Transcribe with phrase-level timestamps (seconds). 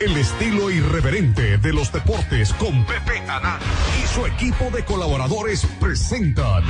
[0.00, 3.58] El estilo irreverente de los deportes con Pepe Anán
[4.00, 6.62] y su equipo de colaboradores presentan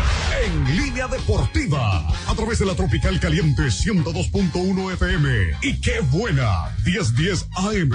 [0.43, 5.29] En Línea Deportiva a través de la Tropical Caliente 102.1 FM
[5.61, 7.93] y qué buena 1010 AM.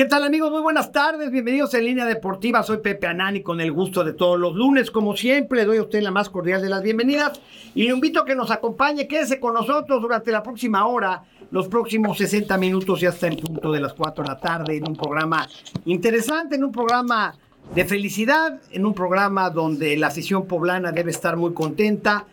[0.00, 0.50] ¿Qué tal amigos?
[0.50, 4.40] Muy buenas tardes, bienvenidos en Línea Deportiva, soy Pepe Anani con el gusto de todos
[4.40, 7.38] los lunes, como siempre, doy a usted la más cordial de las bienvenidas
[7.74, 11.68] y le invito a que nos acompañe, quédese con nosotros durante la próxima hora, los
[11.68, 14.96] próximos 60 minutos y hasta el punto de las 4 de la tarde en un
[14.96, 15.48] programa
[15.84, 17.34] interesante, en un programa
[17.74, 22.26] de felicidad, en un programa donde la afición poblana debe estar muy contenta,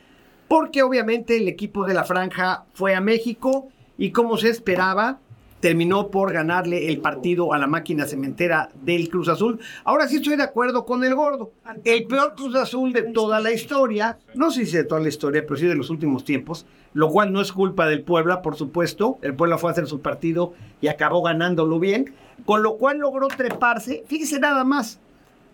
[0.48, 3.68] porque obviamente el equipo de la franja fue a México
[3.98, 5.20] y como se esperaba,
[5.60, 9.60] terminó por ganarle el partido a la máquina cementera del Cruz Azul.
[9.84, 11.52] Ahora sí estoy de acuerdo con el gordo.
[11.84, 15.44] El peor Cruz Azul de toda la historia, no sé si de toda la historia,
[15.44, 19.18] pero sí de los últimos tiempos, lo cual no es culpa del Puebla, por supuesto.
[19.22, 22.14] El Puebla fue a hacer su partido y acabó ganándolo bien,
[22.46, 25.00] con lo cual logró treparse, fíjese nada más,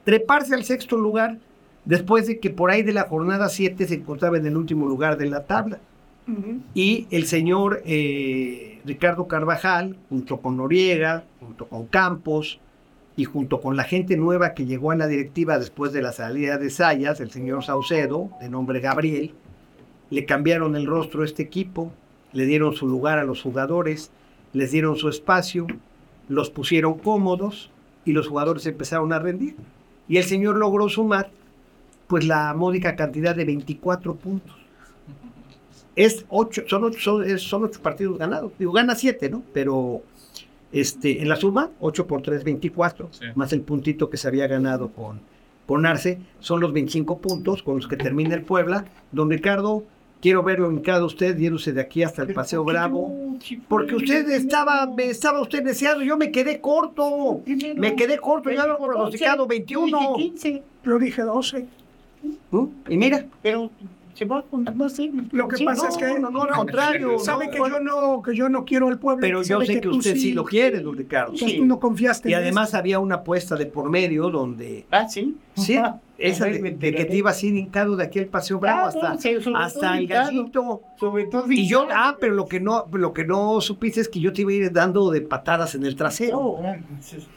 [0.03, 1.37] treparse al sexto lugar
[1.85, 5.17] después de que por ahí de la jornada 7 se encontraba en el último lugar
[5.17, 5.79] de la tabla.
[6.73, 12.59] Y el señor eh, Ricardo Carvajal, junto con Noriega, junto con Campos
[13.15, 16.57] y junto con la gente nueva que llegó a la directiva después de la salida
[16.57, 19.33] de Sayas, el señor Saucedo, de nombre Gabriel,
[20.09, 21.91] le cambiaron el rostro a este equipo,
[22.31, 24.11] le dieron su lugar a los jugadores,
[24.53, 25.67] les dieron su espacio,
[26.29, 27.69] los pusieron cómodos
[28.05, 29.55] y los jugadores empezaron a rendir.
[30.07, 31.29] Y el señor logró sumar
[32.07, 34.62] pues la módica cantidad de 24 puntos
[35.95, 38.51] es ocho, son ocho, son, ocho partidos ganados.
[38.57, 39.43] Digo, gana siete, ¿no?
[39.53, 40.01] Pero
[40.71, 44.89] este, en la suma, 8 por 3, 24, más el puntito que se había ganado
[44.89, 45.21] con,
[45.67, 48.85] con Arce, son los 25 puntos con los que termina el Puebla.
[49.11, 49.83] Don Ricardo,
[50.19, 54.87] quiero verlo en cada usted, yéndose de aquí hasta el Paseo Bravo, porque usted estaba,
[54.87, 57.41] me estaba usted deseado, yo me quedé corto,
[57.75, 60.15] me quedé corto, ya lo pronosticado 21.
[60.15, 61.67] 15, pero dije 12.
[62.51, 62.65] ¿Mm?
[62.87, 63.69] Y mira, pero
[64.23, 68.21] se va Lo que pasa es que no, no, al contrario, sabe que yo no
[68.21, 69.21] que yo no quiero el pueblo.
[69.21, 71.33] Pero yo sé que, usted sí, lo quiere, don Ricardo.
[71.33, 72.29] Entonces tú no confiaste.
[72.29, 75.37] Y además había una apuesta de por medio donde Ah, sí.
[75.55, 75.77] Sí,
[76.17, 79.17] esa de, que te ibas ir hincado de aquí al Paseo Bravo hasta,
[79.55, 80.81] hasta el gallito.
[80.99, 84.19] Sobre todo y yo, ah, pero lo que no, lo que no supiste es que
[84.19, 86.59] yo te iba a ir dando de patadas en el trasero.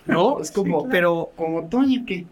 [0.07, 2.27] No, es como, pero como Toño que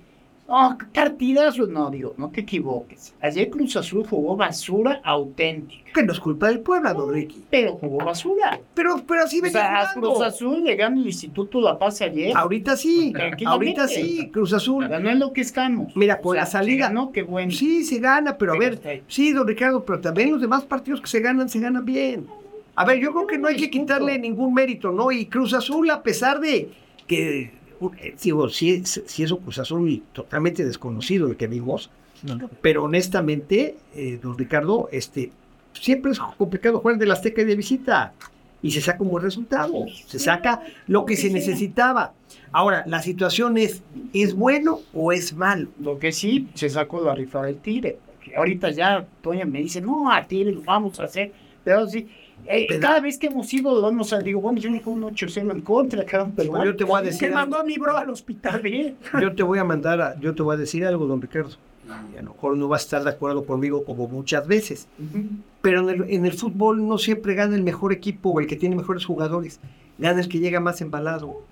[0.46, 3.14] Oh, partidazo, no, digo, no te equivoques.
[3.22, 5.92] Ayer Cruz Azul jugó basura auténtica.
[5.94, 7.42] Que no es culpa del pueblo, don Ricky.
[7.48, 8.60] Pero jugó basura.
[8.74, 12.36] Pero, pero así venía O sea, Cruz Azul le ganó el Instituto La Paz ayer.
[12.36, 13.14] Ahorita sí,
[13.46, 14.86] ahorita sí, Cruz Azul.
[14.86, 15.96] Ganó en lo que estamos.
[15.96, 16.90] Mira, con la salida.
[16.90, 17.50] No, qué bueno.
[17.50, 21.06] Sí, se gana, pero, a ver, sí, don Ricardo, pero también los demás partidos que
[21.06, 22.26] se ganan, se ganan bien.
[22.76, 25.10] A ver, yo creo que no hay que quitarle ningún mérito, ¿no?
[25.10, 26.70] Y Cruz Azul, a pesar de
[27.06, 27.63] que
[28.22, 31.90] digo, si, si es un Cruz Azul totalmente desconocido el que vimos,
[32.62, 35.30] pero honestamente, eh, don Ricardo, este,
[35.72, 38.14] siempre es complicado jugar de la Azteca y de visita
[38.62, 42.14] y se saca un buen resultado, se saca lo que se necesitaba.
[42.50, 43.82] Ahora, la situación es,
[44.14, 45.68] ¿es bueno o es malo?
[45.78, 47.98] Lo que sí, se sacó la rifa del Tigre.
[48.34, 52.08] Ahorita ya Toña me dice, no, a Tigre lo vamos a hacer, pero sí,
[52.46, 55.60] eh, cada vez que hemos ido, vamos a digo, bueno, yo le un 8-0 en
[55.60, 56.04] contra,
[56.36, 57.28] pero yo te voy a decir.
[57.28, 58.96] Que mandó a mi bro al hospital, bien.
[59.20, 61.56] Yo te voy a mandar, a, yo te voy a decir algo, don Ricardo.
[62.14, 64.88] Y a lo mejor no va a estar de acuerdo conmigo como muchas veces.
[65.60, 68.56] Pero en el, en el, fútbol no siempre gana el mejor equipo o el que
[68.56, 69.60] tiene mejores jugadores.
[69.98, 71.42] Gana el que llega más embalado.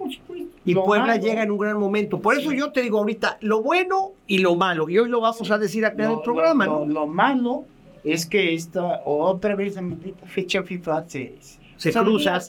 [0.64, 2.20] Y Puebla llega en un gran momento.
[2.20, 4.88] Por eso yo te digo ahorita lo bueno y lo malo.
[4.88, 6.66] Y hoy lo vamos a decir acá en el programa.
[6.66, 6.86] ¿no?
[6.86, 7.64] lo malo
[8.04, 9.82] es que esta otra vez la
[10.26, 11.34] fecha FIFA se,
[11.76, 12.40] se cruza.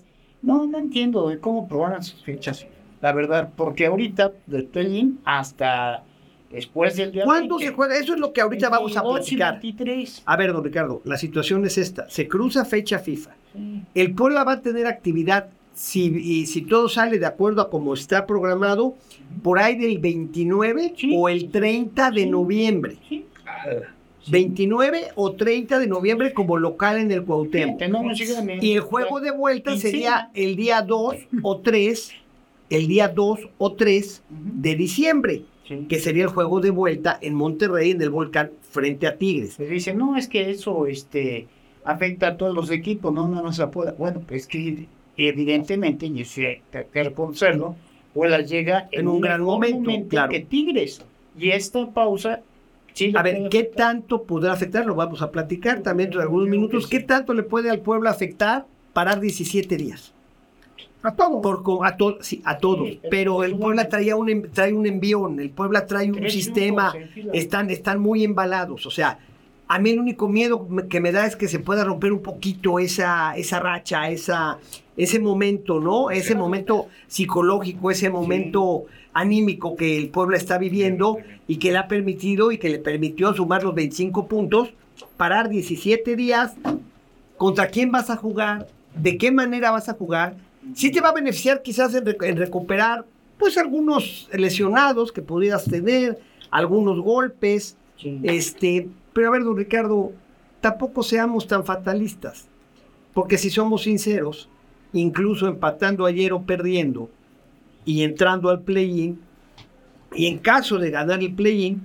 [0.42, 2.66] No, no entiendo de cómo probaron sus fechas.
[3.02, 6.04] La verdad, porque ahorita de Telín hasta
[6.52, 7.98] después del día ¿Cuándo se juega?
[7.98, 9.54] Eso es lo que ahorita vamos a platicar.
[9.62, 10.24] 23.
[10.26, 12.10] A ver, don Ricardo, la situación es esta.
[12.10, 13.32] Se cruza fecha FIFA.
[13.94, 17.94] El Puebla va a tener actividad si, y si todo sale de acuerdo a como
[17.94, 18.96] está programado,
[19.42, 22.98] por ahí del 29 o el 30 de noviembre.
[23.08, 23.26] Sí.
[24.28, 27.82] 29 o 30 de noviembre como local en el Cuauhtémoc.
[28.62, 32.12] y el juego de vuelta sería el día 2 o 3,
[32.70, 35.42] el día 2 o 3 de diciembre,
[35.90, 39.54] que sería el juego de vuelta en Monterrey, en el volcán, frente a Tigres.
[39.54, 41.48] Se dice, no, es que eso este,
[41.84, 43.92] afecta a todos los equipos, no, no, no se puede.
[43.94, 44.88] Bueno, pues que
[45.18, 47.76] evidentemente, y sé que reconocerlo,
[48.14, 50.32] Puebla llega en, un, gran momento, claro.
[50.32, 51.04] que Tigres.
[51.38, 52.42] Y esta pausa
[53.16, 54.86] a ver, ¿qué tanto podrá afectar?
[54.86, 56.88] Lo vamos a platicar también dentro de algunos minutos.
[56.88, 60.14] ¿Qué tanto le puede al pueblo afectar parar 17 días?
[61.04, 61.42] A todos.
[61.42, 62.90] Por, a, to, sí, a todos.
[63.10, 66.94] pero el Puebla traía un, trae un envión, el Puebla trae un sistema,
[67.34, 68.86] están, están muy embalados.
[68.86, 69.20] O sea,
[69.68, 72.80] a mí el único miedo que me da es que se pueda romper un poquito
[72.80, 74.60] esa, esa racha, esa,
[74.96, 76.10] ese momento, ¿no?
[76.10, 81.18] Ese momento psicológico, ese momento anímico que el pueblo está viviendo
[81.48, 84.74] y que le ha permitido y que le permitió sumar los 25 puntos,
[85.18, 86.54] parar 17 días,
[87.38, 90.36] contra quién vas a jugar, de qué manera vas a jugar,
[90.76, 92.06] si te va a beneficiar quizás en,
[92.38, 93.06] recuperar
[93.38, 96.20] pues algunos lesionados que pudieras tener,
[96.50, 97.76] algunos golpes,
[98.24, 100.12] este, pero a ver, don Ricardo,
[100.62, 102.48] tampoco seamos tan fatalistas,
[103.14, 104.50] porque si somos sinceros,
[104.94, 107.10] incluso empatando ayer o perdiendo
[107.86, 109.20] y entrando al play-in,
[110.16, 111.82] y en caso de ganar el play-in,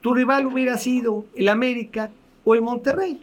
[0.00, 2.10] tu rival hubiera sido el América
[2.44, 3.20] o el Monterrey.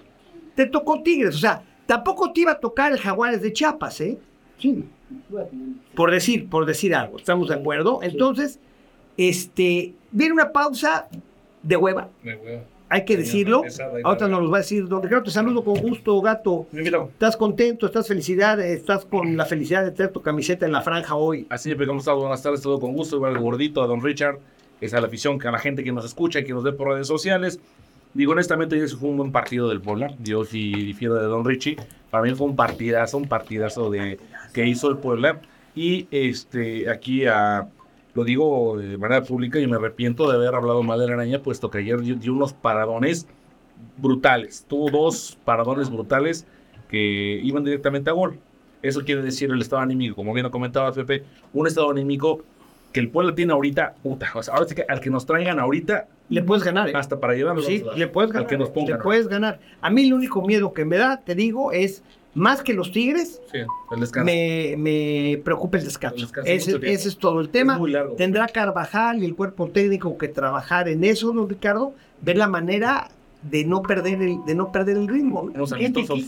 [0.55, 4.19] Te tocó Tigres, o sea, tampoco te iba a tocar el Jaguares de Chiapas, ¿eh?
[4.59, 4.85] Sí.
[5.95, 7.99] Por decir, por decir algo, ¿estamos de acuerdo?
[8.03, 8.59] Entonces,
[9.17, 11.07] este, viene una pausa
[11.61, 12.09] de hueva.
[12.23, 12.63] De hueva
[12.93, 13.63] hay que decirlo.
[14.03, 15.23] Ahora nos lo va a decir don Ricardo.
[15.23, 16.67] Te saludo con gusto, gato.
[16.71, 17.87] ¿Estás contento?
[17.87, 18.59] ¿Estás felicidad?
[18.61, 21.47] ¿Estás con la felicidad de tener tu camiseta en la franja hoy?
[21.49, 22.15] Así es, ¿cómo estás?
[22.15, 23.15] Buenas tardes, todo con gusto.
[23.15, 24.37] Igual el gordito, a don Richard,
[24.79, 26.89] es a la afición, a la gente que nos escucha y que nos ve por
[26.89, 27.59] redes sociales.
[28.13, 30.13] Digo, honestamente, ese fue un buen partido del Puebla.
[30.19, 31.77] Yo sí difiero de don Richie.
[32.11, 34.19] Para mí fue un partidazo, un partidazo de,
[34.53, 35.41] que hizo el Puebla.
[35.73, 37.67] Y este, aquí a
[38.13, 41.41] lo digo de manera pública y me arrepiento de haber hablado mal de la araña,
[41.41, 43.27] puesto que ayer dio, unos paradones
[43.97, 44.65] brutales.
[44.67, 46.45] Tuvo dos paradones brutales
[46.89, 48.39] que iban directamente a gol.
[48.81, 51.23] Eso quiere decir el estado anímico, como bien lo comentaba Pepe,
[51.53, 52.43] un estado anímico
[52.91, 55.59] que el pueblo tiene ahorita, puta, o sea, ahora sí que al que nos traigan
[55.59, 56.93] ahorita le puedes ganar, ¿eh?
[56.95, 57.63] hasta para llevarlo.
[57.63, 58.43] Sí, le puedes ganar.
[58.43, 58.97] Al que nos pongan.
[58.97, 59.59] Le puedes ganar.
[59.81, 62.03] A mí el único miedo que me da, te digo, es
[62.35, 63.41] más que los Tigres,
[64.23, 66.27] Me, me, preocupa el descanso.
[66.45, 67.79] ese, es todo el tema.
[68.17, 71.93] Tendrá Carvajal y el cuerpo técnico que trabajar en eso, ¿no, Ricardo?
[72.21, 73.09] Ver la manera
[73.43, 75.51] de no perder el, de no perder el ritmo.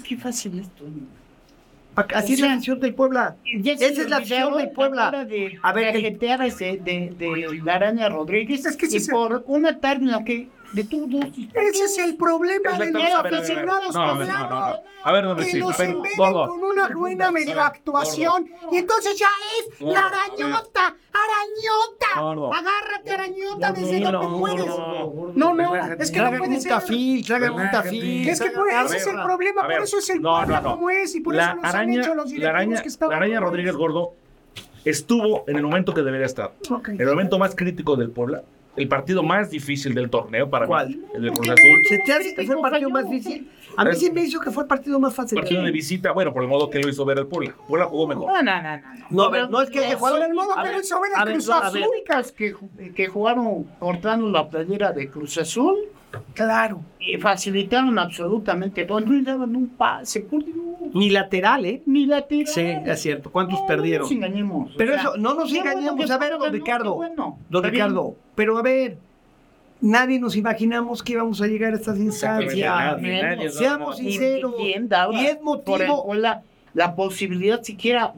[0.04, 0.86] qué, fácil esto.
[2.14, 3.38] Así es la acción del Puebla.
[3.46, 5.08] Esa es la acción del Puebla.
[5.08, 8.66] a ver, de, de, de, la araña Rodríguez.
[8.66, 11.26] Es que y por una tarde en la que de todos.
[11.54, 17.32] Ese es el problema de los aficionados A ver, no, que los con una buena
[17.32, 19.28] medio actuación y entonces ya
[19.60, 22.58] es la arañota, arañota.
[22.58, 24.66] Agárrate, arañota, desde donde puedes.
[25.36, 26.72] No, no, es que no puede ser.
[26.72, 28.30] Tafil, un tafil.
[28.30, 31.36] Es que ese es el problema, por eso es el problema como es y por
[31.36, 33.12] eso nos han hecho los directivos que estaban.
[33.12, 34.14] La araña Rodríguez Gordo
[34.84, 36.54] estuvo en el momento que debería estar.
[36.88, 38.44] En el momento más crítico del Puebla
[38.76, 40.90] el partido más difícil del torneo para ¿Cuál?
[40.90, 41.82] mí, el de Cruz Azul.
[41.88, 43.50] ¿Se te hace que fue el partido más difícil?
[43.78, 45.38] A mí sí me hizo que fue el partido más fácil.
[45.40, 47.54] Partido de visita, bueno, por el modo que lo hizo ver el Puebla.
[47.68, 48.32] Puebla jugó mejor.
[48.32, 48.82] No, no, no.
[49.10, 51.50] No, no, no es que haya jugado el modo que lo hizo ver el Cruz
[51.50, 51.80] Azul.
[51.80, 52.56] Las únicas que,
[52.96, 55.76] que jugaron cortando la playera de Cruz Azul
[56.34, 56.82] Claro.
[57.00, 59.00] Y facilitaron absolutamente todo.
[59.00, 60.26] No daban un pase,
[60.94, 61.84] Ni lateral, ¿eh?
[61.86, 62.48] Ni lateral.
[62.48, 63.32] Sí, es cierto.
[63.32, 64.08] ¿Cuántos perdieron?
[64.08, 64.72] No nos engañemos.
[64.78, 66.10] Pero eso, no nos engañemos.
[66.10, 67.00] a ver, don Ricardo.
[67.50, 68.98] don Ricardo, pero a ver,
[69.82, 73.02] nadie nos imaginamos que íbamos a llegar a estas instancias.
[73.54, 74.56] Seamos sinceros.
[74.60, 74.74] Y,
[75.26, 76.06] es motivo
[76.76, 78.14] la posibilidad siquiera,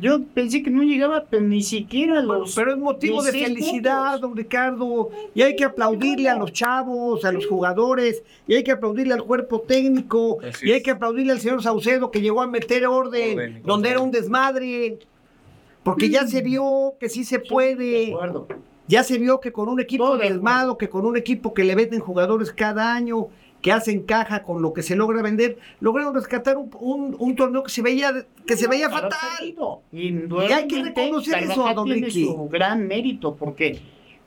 [0.00, 2.52] yo pensé que no llegaba, pero ni siquiera los...
[2.56, 7.30] Pero es motivo de felicidad, don Ricardo, y hay que aplaudirle a los chavos, a
[7.30, 11.62] los jugadores, y hay que aplaudirle al cuerpo técnico, y hay que aplaudirle al señor
[11.62, 14.98] Saucedo que llegó a meter orden, donde era un desmadre,
[15.84, 18.12] porque ya se vio que sí se puede.
[18.88, 22.00] Ya se vio que con un equipo desmado, que con un equipo que le venden
[22.00, 23.28] jugadores cada año,
[23.62, 27.70] que hacen caja con lo que se logra vender, lograron rescatar un, un, torneo que
[27.70, 29.54] se veía que se veía fatal.
[29.92, 30.08] Y,
[30.52, 32.26] hay que reconocer eso a Don Ricky.
[32.26, 33.78] su gran mérito, porque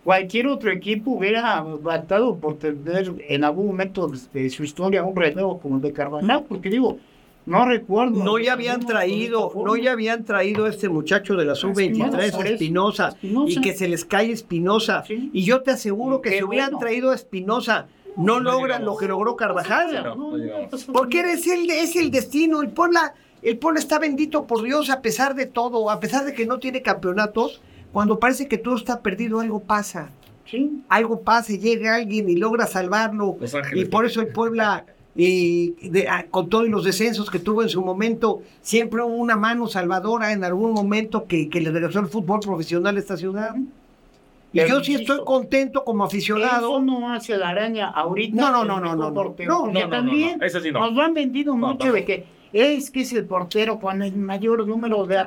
[0.05, 5.59] cualquier otro equipo hubiera batado por tener en algún momento de su historia un relevo
[5.59, 6.97] como el de Carvajal, porque digo,
[7.45, 8.23] no recuerdo.
[8.23, 13.15] No ya habían traído, no ya habían traído a este muchacho de la sub-23, Espinosa,
[13.21, 15.03] y que se les cae Espinosa.
[15.07, 17.87] Y yo te aseguro que si hubieran traído a Espinosa
[18.17, 20.15] no logran lo que logró Carvajal.
[20.93, 22.61] Porque eres el, es el destino.
[22.61, 26.33] El Puebla, el Puebla está bendito por Dios a pesar de todo, a pesar de
[26.33, 27.61] que no tiene campeonatos.
[27.91, 30.09] Cuando parece que todo está perdido, algo pasa.
[30.45, 30.83] ¿Sí?
[30.89, 33.37] Algo pasa, llega alguien y logra salvarlo.
[33.73, 34.85] Y por eso el Puebla,
[35.15, 35.73] y
[36.09, 40.33] ah, con todos los descensos que tuvo en su momento, siempre hubo una mano salvadora
[40.33, 43.55] en algún momento que, que le regresó el fútbol profesional a esta ciudad.
[44.51, 46.69] Y yo sí estoy contento como aficionado.
[46.69, 48.35] Eso no hace la araña ahorita.
[48.35, 49.11] No, no, no, no, no.
[49.11, 50.39] no, no, también
[50.73, 54.65] nos lo han vendido mucho de que es que es el portero con el mayor
[54.65, 55.17] número de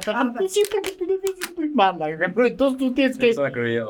[2.35, 3.35] porque entonces tú tienes que,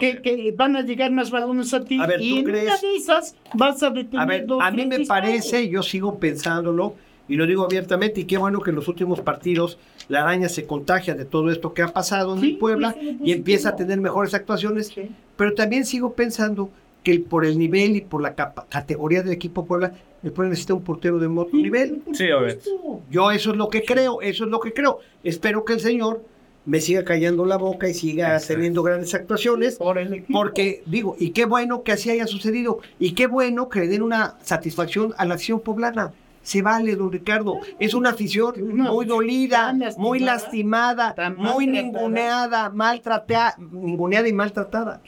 [0.01, 2.65] que, que, van a llegar más balones a ti a ver, y en crees?
[2.65, 6.19] una de esas vas a detener A ver, dos, a mí me parece, yo sigo
[6.19, 6.97] pensándolo
[7.29, 9.79] y lo digo abiertamente y qué bueno que en los últimos partidos
[10.09, 13.19] la araña se contagia de todo esto que ha pasado en Sí, el Puebla sí,
[13.23, 15.11] y empieza a tener mejores actuaciones, Sí.
[15.37, 16.71] pero también sigo pensando
[17.03, 20.51] que el- por el nivel y por la capa- categoría del equipo Puebla, el Puebla
[20.51, 22.03] necesita un portero de otro nivel.
[22.13, 22.65] Sí, obviamente.
[23.11, 24.99] Yo eso es lo que creo, eso es lo que creo.
[25.23, 26.23] Espero que el señor
[26.67, 28.55] me siga callando la boca y siga Exacto.
[28.55, 29.77] teniendo grandes actuaciones.
[29.77, 30.39] Por el equipo.
[30.39, 34.03] Porque, digo, y qué bueno que así haya sucedido, y qué bueno que le den
[34.03, 36.13] una satisfacción a la afición poblana.
[36.43, 37.59] Se vale, don Ricardo.
[37.79, 45.01] Es una afición muy dolida, lastimada, muy lastimada, muy ninguneada, maltratada, ninguneada y maltratada.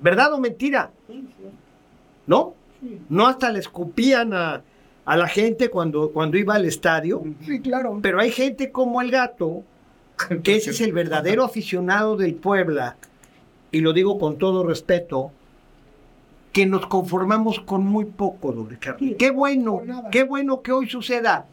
[0.00, 0.90] ¿Verdad o mentira?
[2.26, 2.54] ¿No?
[3.08, 4.62] No hasta le escupían a,
[5.04, 7.24] a la gente cuando, cuando iba al estadio.
[7.44, 7.98] Sí, claro.
[8.02, 9.62] Pero hay gente como el gato,
[10.42, 12.96] que ese es el verdadero aficionado del Puebla,
[13.72, 15.32] y lo digo con todo respeto,
[16.52, 19.04] que nos conformamos con muy poco, don Ricardo.
[19.18, 21.46] Qué bueno, qué bueno que hoy suceda.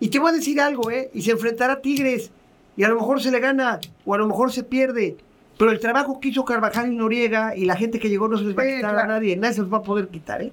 [0.00, 1.10] Y te voy a decir algo, ¿eh?
[1.12, 2.30] Y se enfrentará a Tigres,
[2.76, 5.16] y a lo mejor se le gana, o a lo mejor se pierde.
[5.58, 8.44] Pero el trabajo que hizo Carvajal y Noriega y la gente que llegó no se
[8.44, 10.52] les va a Sí, quitar a nadie, nadie se los va a poder quitar, ¿eh?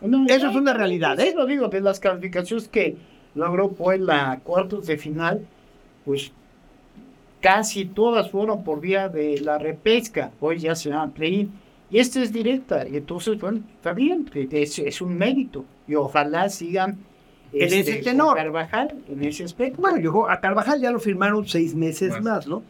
[0.00, 1.34] No, Eso no, es una realidad, sí ¿eh?
[1.36, 2.96] lo digo, de las calificaciones que
[3.34, 5.46] logró Puebla a cuartos de final,
[6.04, 6.32] pues
[7.40, 10.30] casi todas fueron por vía de la repesca.
[10.40, 11.50] Hoy ya se van a play
[11.90, 12.88] Y esta es directa.
[12.88, 15.64] Y entonces, bueno, está bien, es, es un mérito.
[15.86, 16.96] Y ojalá sigan
[17.52, 18.36] En este, ese tenor.
[18.36, 19.82] Carvajal en ese aspecto.
[19.82, 22.22] Bueno, yo, a Carvajal ya lo firmaron seis meses Más.
[22.22, 22.62] más, ¿no?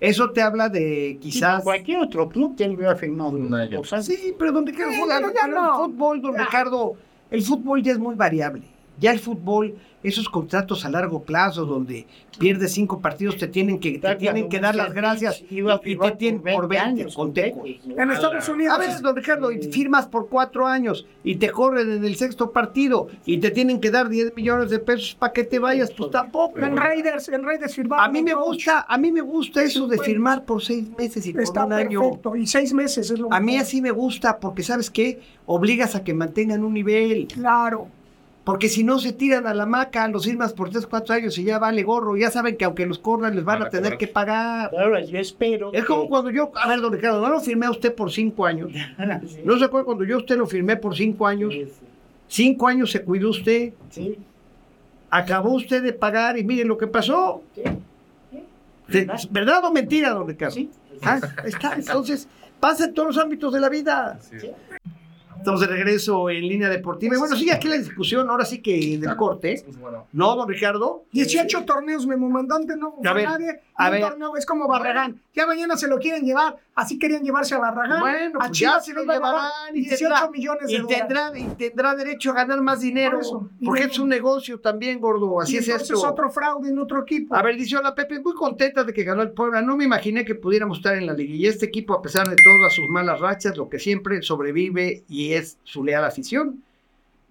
[0.00, 1.62] Eso te habla de quizás...
[1.62, 3.32] cualquier otro club ya lo hubiera firmado.
[3.32, 3.78] No, ya.
[3.78, 6.44] O sea, Sí, pero don Ricardo, Sí, fútbol, pero ya el fútbol, don Ya.
[6.44, 6.94] Ricardo,
[7.30, 8.62] el fútbol ya es muy variable.
[9.00, 12.06] Ya el fútbol, esos contratos a largo plazo donde
[12.38, 16.18] pierdes cinco partidos, te tienen que, te tienen que dar las gracias y te firmar
[16.18, 17.32] tienen por 20 años, con.
[17.36, 18.74] En Estados Unidos.
[18.74, 22.50] A veces, don Ricardo, y firmas por cuatro años y te corren en el sexto
[22.52, 26.10] partido y te tienen que dar 10 millones de pesos para que te vayas, pues
[26.10, 26.58] tampoco.
[26.58, 28.04] En Raiders, en Raiders firmaron.
[28.04, 31.32] A mí me gusta, a mí me gusta eso de firmar por seis meses y
[31.32, 32.00] por Está un año.
[32.00, 32.36] perfecto.
[32.36, 35.20] Y seis meses es lo A mí así me gusta porque, ¿sabes qué?
[35.46, 37.26] Obligas a que mantengan un nivel.
[37.28, 37.88] Claro.
[38.44, 41.44] Porque si no se tiran a la maca, los firmas por 3, 4 años y
[41.44, 42.16] ya vale gorro.
[42.16, 44.70] Ya saben que aunque los corran, les van a a tener que pagar.
[44.76, 45.72] Ahora, yo espero.
[45.74, 48.46] Es como cuando yo, a ver, don Ricardo, no lo firmé a usted por 5
[48.46, 48.72] años.
[49.26, 51.52] Sí, ¿No se acuerda cuando yo a usted lo firmé por 5 años?
[51.52, 51.68] sí,
[52.28, 54.16] 5 años se cuidó usted, sí.
[55.10, 57.42] acabó usted de pagar y mire lo que pasó.
[58.88, 60.54] Sí, ¿Verdad o mentira, don Ricardo?
[60.54, 60.70] Sí.
[61.02, 61.74] Ah, está.
[61.74, 62.26] Entonces,
[62.58, 64.18] pasa en todos los ámbitos de la vida.
[64.20, 64.50] Sí.
[65.40, 67.16] Estamos de regreso en línea deportiva.
[67.16, 69.62] Y bueno, sigue aquí la discusión, ahora sí que del corte.
[69.64, 70.06] Pues bueno.
[70.12, 71.04] ¿No, don Ricardo?
[71.12, 73.60] 18 torneos memo mandante, no A ver, nadie.
[73.74, 74.00] a un ver.
[74.02, 75.18] torneo es como Barragán.
[75.32, 76.56] Ya mañana se lo quieren llevar.
[76.74, 78.00] Así querían llevarse a Barragán.
[78.00, 80.66] Bueno, a pues Chivas ya se lo va a llevar llevarán y 18 tendrá- millones
[80.66, 80.98] de Y dólares.
[81.06, 83.12] tendrá, y tendrá derecho a ganar más dinero.
[83.18, 83.48] Por eso.
[83.60, 85.40] Y Porque es un negocio también, gordo.
[85.40, 86.00] Así Y es esto.
[86.08, 87.36] otro fraude en otro equipo.
[87.36, 89.62] A ver, dice hola Pepe, muy contenta de que ganó el Puebla.
[89.62, 91.32] No me imaginé que pudiéramos estar en la liga.
[91.34, 95.34] Y este equipo, a pesar de todas sus malas rachas, lo que siempre sobrevive y
[95.34, 96.64] es su leal afición.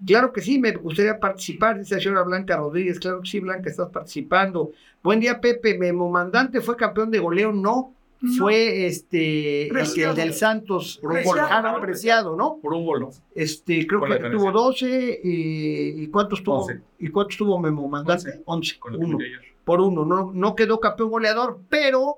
[0.06, 3.00] Claro que sí, me gustaría participar, dice la señora Blanca Rodríguez.
[3.00, 4.72] Claro que sí, Blanca, estás participando.
[5.03, 5.77] Buen día, Pepe.
[5.77, 7.94] Memo Mandante fue campeón de goleo, no.
[8.22, 8.34] No.
[8.38, 12.36] Fue este el, del Santos, por un Preciado.
[12.36, 12.60] ¿no?
[12.62, 13.08] Por un gol.
[13.34, 16.63] Este, creo que tuvo 12 y, y ¿cuántos tuvo?
[16.63, 16.82] Once.
[16.98, 18.41] ¿Y cuántos tuvo Memo Mandante?
[18.44, 19.41] 11, Con el que uno metí ayer.
[19.63, 20.03] por uno.
[20.03, 22.18] No, no quedó campeón goleador, pero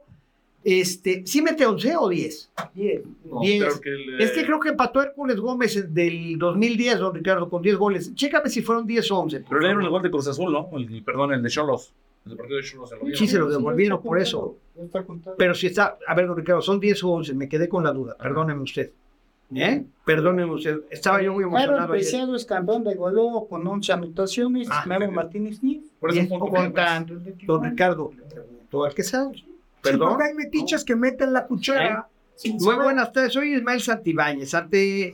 [0.64, 2.52] este, ¿sí mete 11 o 10?
[2.74, 3.04] Bien.
[3.26, 3.64] No, Diez.
[3.64, 7.62] creo que el, Es que creo que empató Hércules Gómez del 2010, don Ricardo, con
[7.62, 8.14] 10 goles.
[8.16, 9.40] Chécame si fueron 10 o 11.
[9.42, 10.70] por Pero le dieron el gol de Cruz Azul, ¿no?
[10.78, 11.94] El, perdón, el de Cholos.
[12.26, 13.18] El partido de Cholos se lo dieron.
[13.18, 14.56] Sí, se lo devolvieron por eso.
[15.38, 17.92] Pero si está, a ver, don Ricardo, son 10 o 11, me quedé con la
[17.92, 18.16] duda.
[18.18, 18.92] Perdóneme usted.
[19.54, 19.84] ¿Eh?
[20.06, 20.82] Perdóneme usted.
[20.90, 21.94] Estaba yo muy Claro, emocionado.
[21.94, 22.02] ayer.
[22.04, 24.68] Preciado es campeón de goleo con 11 anotaciones.
[24.72, 25.12] Ah, Memo sí.
[25.12, 25.84] Martínez ni.
[26.00, 27.06] Por eso Bien, un punto Contra
[27.46, 28.12] Don Ricardo,
[28.70, 29.04] tú al que
[29.84, 30.10] Sí, Perdón.
[30.10, 32.08] porque hay metiches que meten la cuchara.
[32.36, 34.54] sin Muy buenas tardes, soy Ismael Santibáñez.
[34.54, 35.08] Ante,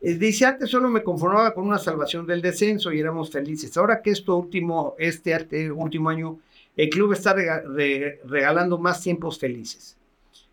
[0.00, 3.76] eh, dice, antes solo me conformaba con una salvación del descenso y éramos felices.
[3.76, 6.38] Ahora que esto último, este, este último año,
[6.76, 9.96] el club está rega- re- regalando más tiempos felices,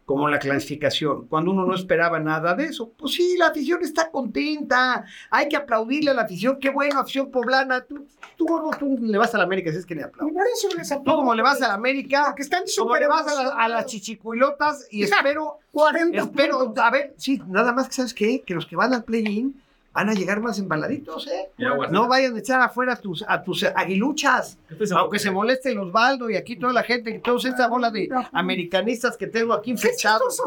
[0.06, 2.92] como la clasificación, cuando uno no esperaba nada de eso.
[2.98, 7.32] Pues sí, la afición está contenta, hay que aplaudirle a la afición, qué bueno, afición
[7.32, 7.82] poblana.
[7.82, 8.06] Tú,
[8.36, 10.34] tú, gordo, tú le vas a la América, si es que le aplaudo.
[10.34, 13.08] por eso les Tú como le vas a la América, Porque están como súper le
[13.08, 17.88] vas a, la- a las chichicuilotas y espero 40 Espero, a ver, sí, nada más
[17.88, 19.62] que sabes qué, que los que van al play-in
[19.94, 21.50] van a llegar más embaladitos, ¿eh?
[21.58, 24.58] no vayan a echar afuera a tus, a tus aguiluchas,
[24.96, 29.18] aunque se molesten los Baldo y aquí toda la gente, toda esta bola de americanistas
[29.18, 30.42] que tengo aquí infectados.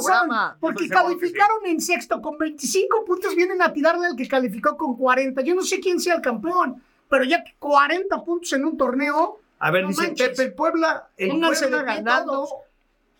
[0.58, 5.42] Porque calificaron en sexto con 25 puntos, vienen a tirarle al que calificó con 40.
[5.42, 9.40] Yo no sé quién sea el campeón, pero ya 40 puntos en un torneo.
[9.58, 12.48] A ver, dice Pepe, el Puebla, el Puebla ganando,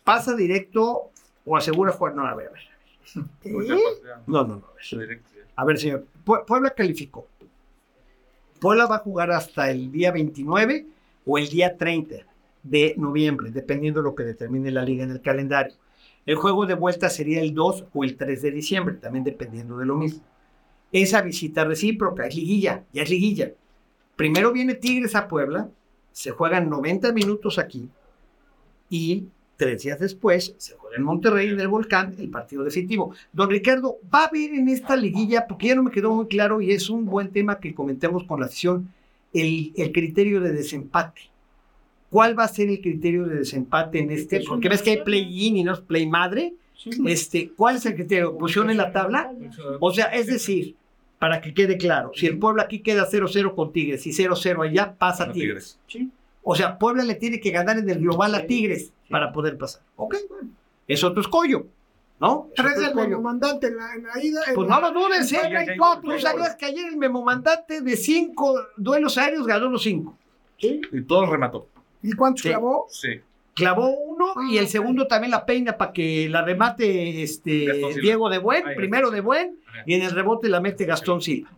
[0.03, 1.11] pasa directo
[1.45, 2.15] o asegura jugar.
[2.15, 2.75] No, a ver, a ver.
[4.25, 4.63] No, no, no.
[5.55, 6.05] A ver, señor.
[6.23, 7.27] Puebla calificó.
[8.59, 10.85] Puebla va a jugar hasta el día 29
[11.25, 12.15] o el día 30
[12.63, 15.75] de noviembre, dependiendo de lo que determine la liga en el calendario.
[16.25, 19.85] El juego de vuelta sería el 2 o el 3 de diciembre, también dependiendo de
[19.85, 20.23] lo mismo.
[20.91, 23.51] Esa visita recíproca es liguilla, ya es liguilla.
[24.15, 25.69] Primero viene Tigres a Puebla,
[26.11, 27.89] se juegan 90 minutos aquí
[28.89, 29.25] y
[29.57, 33.13] Tres días después se juega en Monterrey, en el Volcán, el partido definitivo.
[33.31, 36.59] Don Ricardo, ¿va a haber en esta liguilla, porque ya no me quedó muy claro
[36.59, 38.91] y es un buen tema que comentemos con la afición,
[39.33, 41.21] el, el criterio de desempate?
[42.09, 44.41] ¿Cuál va a ser el criterio de desempate en este?
[44.41, 46.53] Porque ves que hay play-in y no es play-madre.
[47.05, 48.37] Este, ¿Cuál es el criterio?
[48.37, 49.33] ¿Posición en la tabla?
[49.79, 50.75] O sea, es decir,
[51.17, 54.95] para que quede claro, si el pueblo aquí queda 0-0 con Tigres y 0-0 allá,
[54.97, 55.79] pasa Tigres.
[56.43, 59.81] O sea, Puebla le tiene que ganar en el global a Tigres para poder pasar.
[59.95, 60.49] Ok, bueno.
[60.87, 61.67] Es otro escollo.
[62.17, 62.49] ¿No?
[62.55, 64.41] Tres del memomandante en la, en la ida.
[64.53, 65.75] Pues no lo dudes, ¿eh?
[66.01, 70.17] Tú sabías que ayer el memomandante de cinco duelos aéreos ganó los cinco.
[70.57, 70.79] ¿Sí?
[70.93, 71.67] Y todos remató.
[72.01, 72.85] ¿Y cuántos clavó?
[72.89, 73.19] Sí.
[73.53, 78.37] Clavó uno y el segundo también la peina para que la remate este Diego de
[78.37, 81.49] Buen, primero de Buen, y en el rebote la mete Gastón Silva.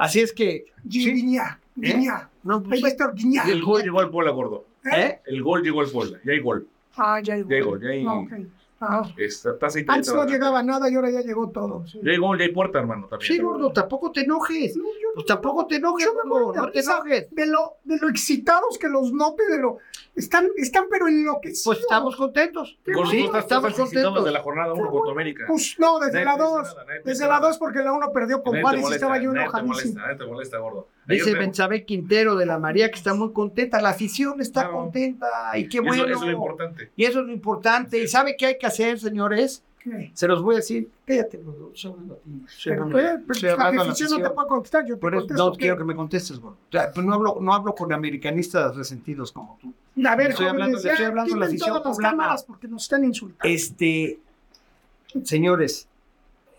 [0.00, 0.66] Así es que.
[0.84, 2.30] Guiña, Guiña.
[2.44, 3.14] No, pues, Ahí va a estar
[3.48, 4.64] el gol llegó al Puebla, gordo.
[4.92, 5.20] ¿Eh?
[5.26, 6.18] El gol llegó al Puebla.
[6.24, 6.68] Ya hay gol.
[6.96, 7.36] Ah, ya.
[7.36, 8.06] Ya hay...
[8.06, 8.46] Okay.
[8.80, 9.08] Ah.
[9.88, 11.86] Antes no llegaba nada y ahora ya llegó todo.
[11.86, 12.00] Sí.
[12.02, 13.06] Ya hay gol, ya hay puerta, hermano.
[13.06, 13.32] También.
[13.32, 14.76] Sí, gordo, tampoco te enojes.
[14.76, 14.84] No,
[15.14, 16.52] pues tampoco te enojes, gordo.
[16.54, 17.28] No te enojes.
[17.30, 19.78] De lo, de lo excitados que los note, de lo
[20.14, 21.62] están, están pero enloquecidos.
[21.64, 22.78] Pues estamos contentos.
[22.92, 24.24] Por sí, estamos contentos.
[24.24, 25.44] de la jornada 1 contra América.
[25.46, 26.76] Pues no, desde la 2.
[27.04, 30.00] Desde la 2 porque la 1 perdió con Juárez y estaba yo enojadísimo.
[30.06, 30.88] Te te molesta, gordo.
[31.06, 33.80] Dice Benzabé Quintero de la María que está muy contenta.
[33.80, 35.26] La afición está contenta.
[35.54, 36.04] Y qué bueno.
[36.04, 36.90] Eso, es lo importante.
[36.96, 37.98] Y eso es lo importante.
[37.98, 39.62] ¿Y sabe qué hay que hacer, señores?
[39.84, 40.10] ¿Qué?
[40.14, 40.88] Se los voy a decir.
[41.04, 41.38] Cállate,
[41.84, 42.30] hablando a ti.
[42.64, 44.86] Pero, la afición no te puede contestar.
[44.86, 46.56] Yo te no quiero que me contestes, gordo.
[46.68, 49.74] O sea, pues no hablo, no hablo con americanistas resentidos como tú.
[50.06, 52.34] A ver, estoy hablando, de estoy hablando de la afición poblana.
[52.46, 53.54] porque nos están insultando.
[53.54, 54.18] Este,
[55.22, 55.86] señores,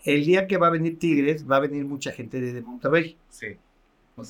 [0.04, 3.16] el día que va a venir Tigres, va a venir mucha gente de Monterrey.
[3.28, 3.58] Sí.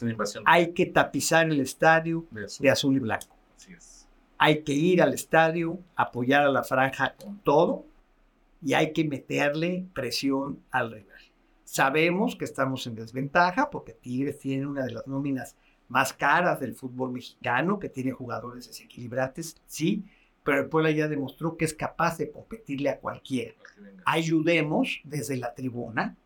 [0.00, 0.42] Invasión.
[0.46, 3.36] Hay que tapizar el estadio de azul, y blanco.
[3.56, 4.06] Así es.
[4.38, 7.84] Hay que ir al estadio, apoyar a la franja con todo
[8.62, 11.20] y hay que meterle presión al rival.
[11.64, 15.56] Sabemos que estamos en desventaja porque Tigres tiene una de las nóminas
[15.88, 20.04] más caras del fútbol mexicano, que tiene jugadores desequilibrantes, sí,
[20.42, 23.54] pero el Puebla ya demostró que es capaz de competirle a cualquiera.
[24.04, 26.16] Ayudemos desde la tribuna,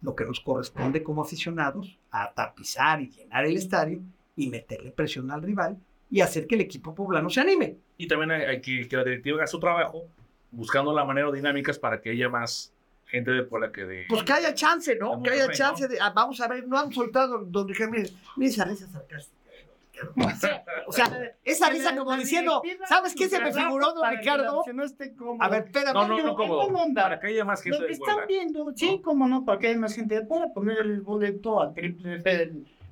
[0.00, 4.00] lo que nos corresponde como aficionados, a tapizar y llenar el estadio
[4.36, 5.76] y meterle presión al rival
[6.08, 7.78] y hacer que el equipo poblano se anime.
[7.96, 10.04] Y también hay, que que la directiva haga su trabajo
[10.50, 12.72] buscando la manera dinámicas para que haya más
[13.06, 14.06] gente de Puebla que de...
[14.08, 15.22] Pues que haya chance, ¿no?
[15.22, 15.98] Que haya chance de...
[16.00, 19.38] Ah, vamos a ver, no han soltado, don Ricardo, mire, esa risa sarcástica.
[20.86, 24.62] O sea, esa risa como diciendo, ¿sabes qué se me figuró, don Ricardo?
[25.40, 25.94] A ver, espérame.
[25.94, 29.26] No, no, no, como, para que haya más gente Lo que están viendo, sí, cómo
[29.26, 32.22] no, para que haya más gente de Puebla, poner el boleto a triple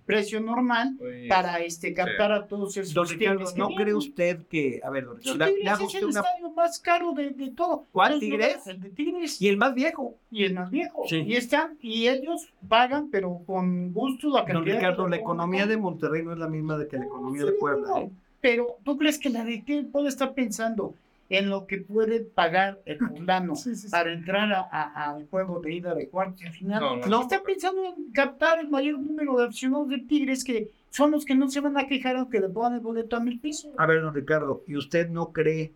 [0.06, 0.96] precio normal
[1.28, 5.18] para este captar a todos esos Don Ricardo, ¿no cree usted que, a ver, don
[5.18, 7.84] Ricardo, es el estadio más caro de, de todo.
[7.92, 8.66] ¿Cuál Tigres?
[8.66, 9.42] El de Tigres.
[9.42, 10.14] Y el más viejo.
[10.30, 11.02] Y el más viejo.
[11.06, 11.24] Sí.
[11.26, 14.54] Y están, y ellos pagan, pero con gusto la cantidad.
[14.54, 17.52] Don Ricardo, la economía de Monterrey no es la misma de que la economía de
[17.52, 18.10] Puebla, ¿eh?
[18.40, 20.94] Pero, ¿tú crees que la de qué puede estar pensando?
[21.28, 23.54] En lo que puede pagar el poblano
[23.90, 27.00] para entrar al juego de ida de cuartos y final.
[27.08, 31.24] No, está pensando en captar el mayor número de aficionados de Tigres que son los
[31.24, 33.72] que no se van a quejar aunque le pongan el boleto a mil pesos.
[33.76, 35.72] A ver, don Ricardo, ¿y usted no cree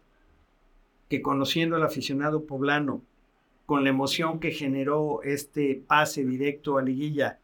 [1.09, 3.03] que conociendo al aficionado poblano,
[3.67, 7.39] con la emoción que generó este pase directo a liguilla,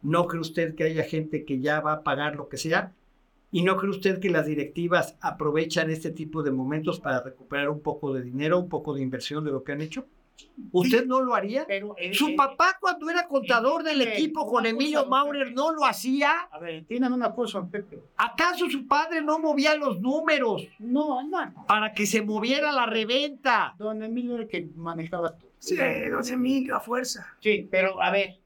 [0.00, 2.92] ¿no cree usted que haya gente que ya va a pagar lo que sea?
[3.54, 7.80] ¿Y no cree usted que las directivas aprovechan este tipo de momentos para recuperar un
[7.80, 10.06] poco de dinero, un poco de inversión de lo que han hecho?
[10.72, 11.66] ¿Usted no lo haría?
[11.66, 15.84] Pero, eh, Su eh, papá cuando era contador del equipo con Emilio Maurer no lo
[15.84, 16.32] hacía.
[16.50, 18.00] A ver, tienen una cosa, Pepe.
[18.16, 20.62] ¿Acaso su padre no movía los números?
[20.78, 21.66] No, no.
[21.68, 23.74] Para que se moviera la reventa.
[23.78, 25.50] Don Emilio era el que manejaba todo.
[25.58, 27.36] Sí, don Emilio, a fuerza.
[27.40, 28.38] Sí, pero a ver,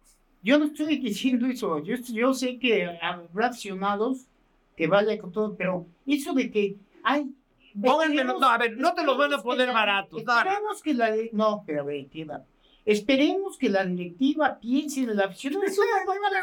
[0.43, 1.79] yo no estoy diciendo eso.
[1.85, 4.27] Yo, yo sé que habrá aficionados
[4.77, 7.27] que vaya con todo, pero eso de que hay.
[7.83, 10.21] Pónganme, no, a ver, no te los van a poner baratos.
[10.21, 11.15] Esperemos que la.
[11.33, 12.07] No, pero a ver,
[12.85, 15.55] Esperemos que la directiva piense en la afición.
[15.65, 16.41] Eso no El Puebla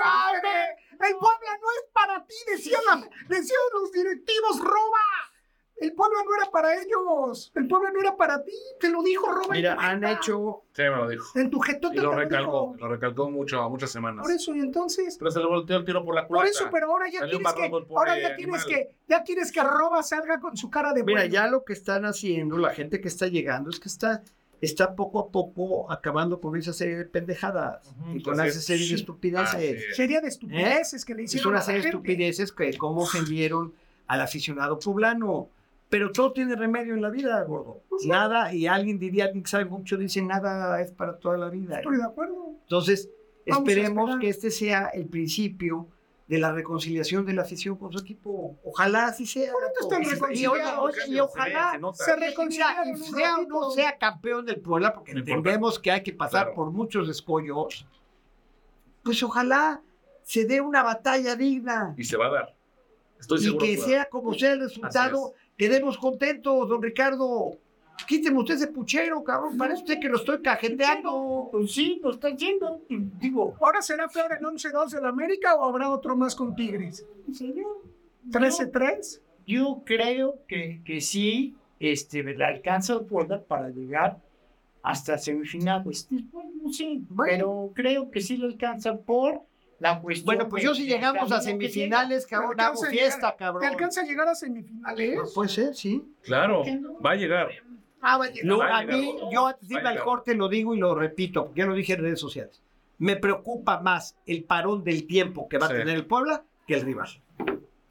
[1.62, 5.33] no es para ti, decían, decían los directivos, roba.
[5.78, 7.52] El pueblo no era para ellos.
[7.56, 8.54] El pueblo no era para ti.
[8.80, 9.52] Te lo dijo Robert.
[9.52, 10.64] Mira, han hecho.
[10.74, 11.38] Sí, me lo dijo.
[11.38, 12.76] En tu gesto te lo, recalcó.
[12.78, 14.24] Lo recalcó mucho, muchas semanas.
[14.24, 15.18] Por eso, y entonces.
[15.18, 16.46] Pero se le volteó el tiro por la culata.
[16.46, 17.72] Por eso, pero ahora ya tienes que.
[17.96, 18.96] Ahora ya tienes que.
[19.08, 21.04] Ya quieres que Roba salga con su cara de.
[21.04, 24.24] Mira, ya lo que están haciendo, la gente que está llegando, es que está
[24.66, 28.96] está poco a poco acabando con esa serie de pendejadas y con esa serie de
[28.96, 29.96] estupideces.
[29.96, 31.42] serie de estupideces que le hicieron.
[31.42, 33.74] Es una serie de estupideces que cómo ofendieron
[34.08, 35.50] al aficionado poblano.
[35.94, 37.84] Pero todo tiene remedio en la vida, gordo.
[37.88, 41.52] Pues nada, y alguien diría, alguien que sabe mucho, dice, nada es para toda la
[41.52, 41.78] vida.
[41.78, 42.56] Estoy de acuerdo.
[42.64, 43.12] Entonces,
[43.46, 45.88] esperemos que este sea el principio
[46.26, 48.58] de la reconciliación de la afición con su equipo.
[48.64, 49.52] Ojalá así sea.
[50.32, 50.48] Y,
[51.20, 56.14] ojalá se reconcilie y sea no sea campeón del Puebla, porque entendemos que hay que
[56.14, 57.86] pasar por muchos escollos.
[59.04, 59.84] Pues ojalá
[60.24, 61.94] se dé una batalla digna.
[61.96, 62.56] Y se va a dar.
[63.20, 67.58] Estoy y que sea como sea el resultado, quedemos contentos, don Ricardo.
[68.08, 69.58] Quíteme usted ese puchero, cabrón.
[69.58, 71.50] Parece usted que lo estoy cajeteando.
[71.52, 72.82] Pues sí, lo está yendo.
[72.90, 77.06] Digo, ¿ahora será peor el 11-2 de la América o habrá otro más con Tigres?
[77.32, 77.82] Señor.
[78.30, 79.22] ¿13-3?
[79.46, 84.20] Yo creo que, que sí este, le alcanza el poder para llegar
[84.82, 86.08] hasta semifinales.
[86.10, 89.42] Bueno, sí, pero creo que sí le alcanza por
[90.24, 93.62] bueno, pues yo si llegamos a semifinales, cabrón, hago fiesta, cabrón.
[93.62, 95.20] ¿Te alcanza a llegar a semifinales?
[95.20, 96.04] Pues puede ser, sí.
[96.22, 96.64] Claro,
[97.06, 97.50] va a llegar.
[98.02, 98.72] Ah, va a llegar.
[98.72, 101.94] a, mí, yo antes de al corte lo digo y lo repito, ya lo dije
[101.94, 102.62] en redes sociales.
[102.98, 106.82] Me preocupa más el parón del tiempo que va a tener el Puebla que el
[106.82, 107.10] rival.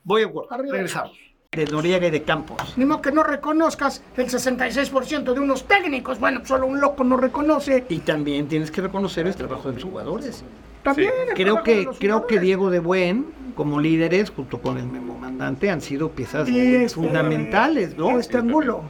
[0.04, 0.60] Voy a guardar.
[0.60, 1.18] Regresamos
[1.52, 2.78] de Noriega y de Campos.
[2.78, 6.18] Ni modo que no reconozcas el 66% de unos técnicos.
[6.18, 7.84] Bueno, solo un loco no reconoce.
[7.90, 10.42] Y también tienes que reconocer el trabajo de los jugadores.
[10.82, 11.10] También.
[11.34, 16.10] Creo que creo que Diego de Buen, como líderes, junto con el comandante, han sido
[16.10, 16.48] piezas
[16.92, 18.18] fundamentales, ¿no?
[18.18, 18.82] Este Angulo.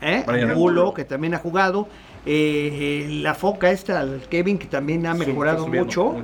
[0.00, 0.24] ¿Eh?
[0.26, 1.88] Angulo, que también ha jugado.
[2.24, 6.14] Eh, eh, la foca esta, el Kevin, que también ha mejorado mucho,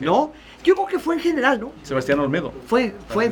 [0.00, 0.32] ¿no?
[0.62, 1.72] Yo creo que fue en general, ¿no?
[1.82, 2.52] Sebastián Olmedo.
[2.66, 3.28] Fue, fue,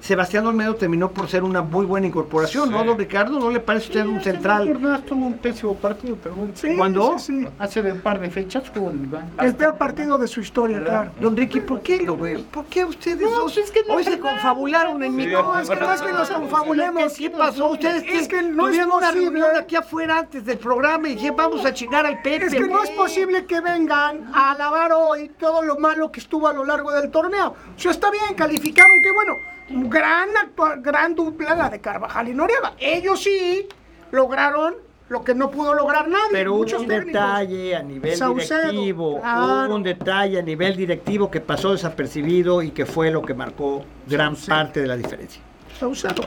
[0.00, 3.38] Sebastián Olmedo terminó por ser una muy buena incorporación, ¿no, don Ricardo?
[3.38, 4.76] ¿No le parece usted un central?
[5.06, 7.18] tuvo un pésimo partido, pero sí, ¿Cuándo?
[7.18, 7.48] Sí, sí.
[7.58, 8.92] Hace un par de fechas tuvo
[9.40, 11.10] el peor partido de su historia, claro.
[11.20, 12.42] Don Ricky, ¿por qué lo veo?
[12.44, 15.68] ¿Por qué ustedes no, dos es que no hoy se confabularon en mi No, es
[15.68, 17.14] que no es que nos confabulemos.
[17.14, 17.70] ¿Qué pasó?
[17.70, 21.64] Ustedes es que no tuvieron una reunión aquí afuera antes del programa y dijeron vamos
[21.64, 22.46] a chingar al Pepe.
[22.46, 26.48] Es que no es posible que vengan a alabar hoy todo lo malo que estuvo
[26.48, 27.54] a lo largo del torneo.
[27.76, 32.34] O sea, está bien, calificaron que bueno gran, actual, gran dupla la de Carvajal y
[32.34, 32.74] Noriega.
[32.78, 33.68] Ellos sí
[34.10, 34.74] lograron
[35.08, 36.32] lo que no pudo lograr nadie.
[36.32, 41.72] Pero hubo un detalle a nivel directivo, hubo un detalle a nivel directivo que pasó
[41.72, 45.40] desapercibido y que fue lo que marcó gran parte de la diferencia.
[45.78, 46.24] Saucedo.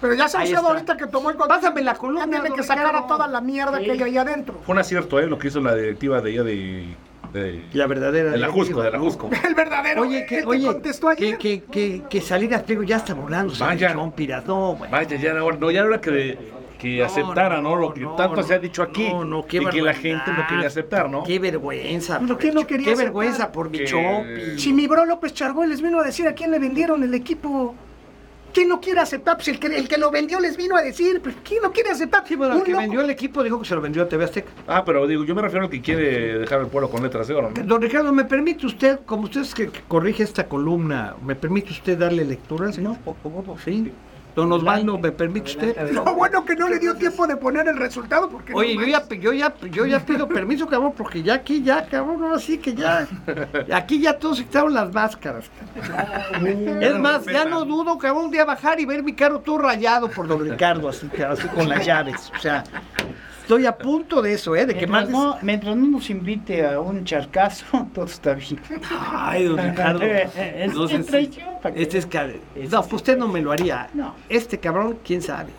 [0.00, 2.28] Pero ya Saucedo ahorita que tomó el control, Pásame la columna.
[2.28, 4.60] Tiene que sacar a toda la mierda que hay ahí adentro.
[4.64, 5.26] Fue un acierto, ¿eh?
[5.26, 6.96] Lo que hizo la directiva de ella de
[7.72, 8.30] la verdadera.
[8.30, 9.30] De la Jusco, de la Jusco.
[9.46, 10.02] El verdadero.
[10.02, 10.80] Oye, que, oye,
[11.16, 13.52] que, que, que, que Salinas Pliego ya está volando.
[13.58, 13.92] Vaya.
[13.92, 14.12] Son
[14.46, 16.38] no, Vaya, ya no, no, ya era que,
[16.78, 17.76] que aceptara, ¿no?
[17.76, 19.08] Lo que tanto se ha dicho aquí.
[19.08, 21.24] No, no, qué y que la gente no quería aceptar, ¿no?
[21.24, 22.20] Qué vergüenza.
[22.20, 24.58] ¿Por qué no quería Qué vergüenza por mi Chopi.
[24.58, 27.74] Si mi bro López Chargó les vino a decir a quién le vendieron el equipo.
[28.54, 29.36] ¿Quién no quiere aceptar?
[29.36, 31.90] Pues el que, el que lo vendió les vino a decir, pues ¿quién no quiere
[31.90, 32.22] aceptar?
[32.26, 34.52] Sí, bueno, el que vendió el equipo dijo que se lo vendió a TV Azteca.
[34.68, 37.34] Ah, pero digo, yo me refiero al que quiere dejar el pueblo con letras de
[37.34, 37.50] oro.
[37.50, 37.64] ¿no?
[37.64, 41.98] Don Ricardo, ¿me permite usted, como usted es que, corrige esta columna, ¿me permite usted
[41.98, 42.96] darle lectura, señor?
[42.98, 43.92] Por favor, sí.
[44.34, 45.92] Don Osvaldo, ¿me permite usted?
[45.92, 49.08] No, bueno que no le dio tiempo de poner el resultado porque Oye, yo, ya,
[49.08, 52.74] yo, ya, yo ya pido permiso, cabrón, porque ya aquí, ya, cabrón, ahora sí que
[52.74, 53.06] ya.
[53.72, 55.44] Aquí ya todos se quitaron las máscaras.
[56.80, 60.10] es más, ya no dudo, cabrón, un día bajar y ver mi carro todo rayado
[60.10, 62.32] por don Ricardo, así, así con las llaves.
[62.36, 62.64] O sea,
[63.44, 64.64] Estoy a punto de eso, ¿eh?
[64.64, 65.08] De que más.
[65.10, 68.58] No, mientras no nos invite a un charcazo, todo está bien.
[69.12, 70.00] Ay, don Ricardo.
[70.36, 71.06] Entonces,
[71.74, 72.08] este es
[72.70, 73.88] No, pues usted no me lo haría.
[73.92, 74.14] No.
[74.30, 75.50] Este cabrón, quién sabe.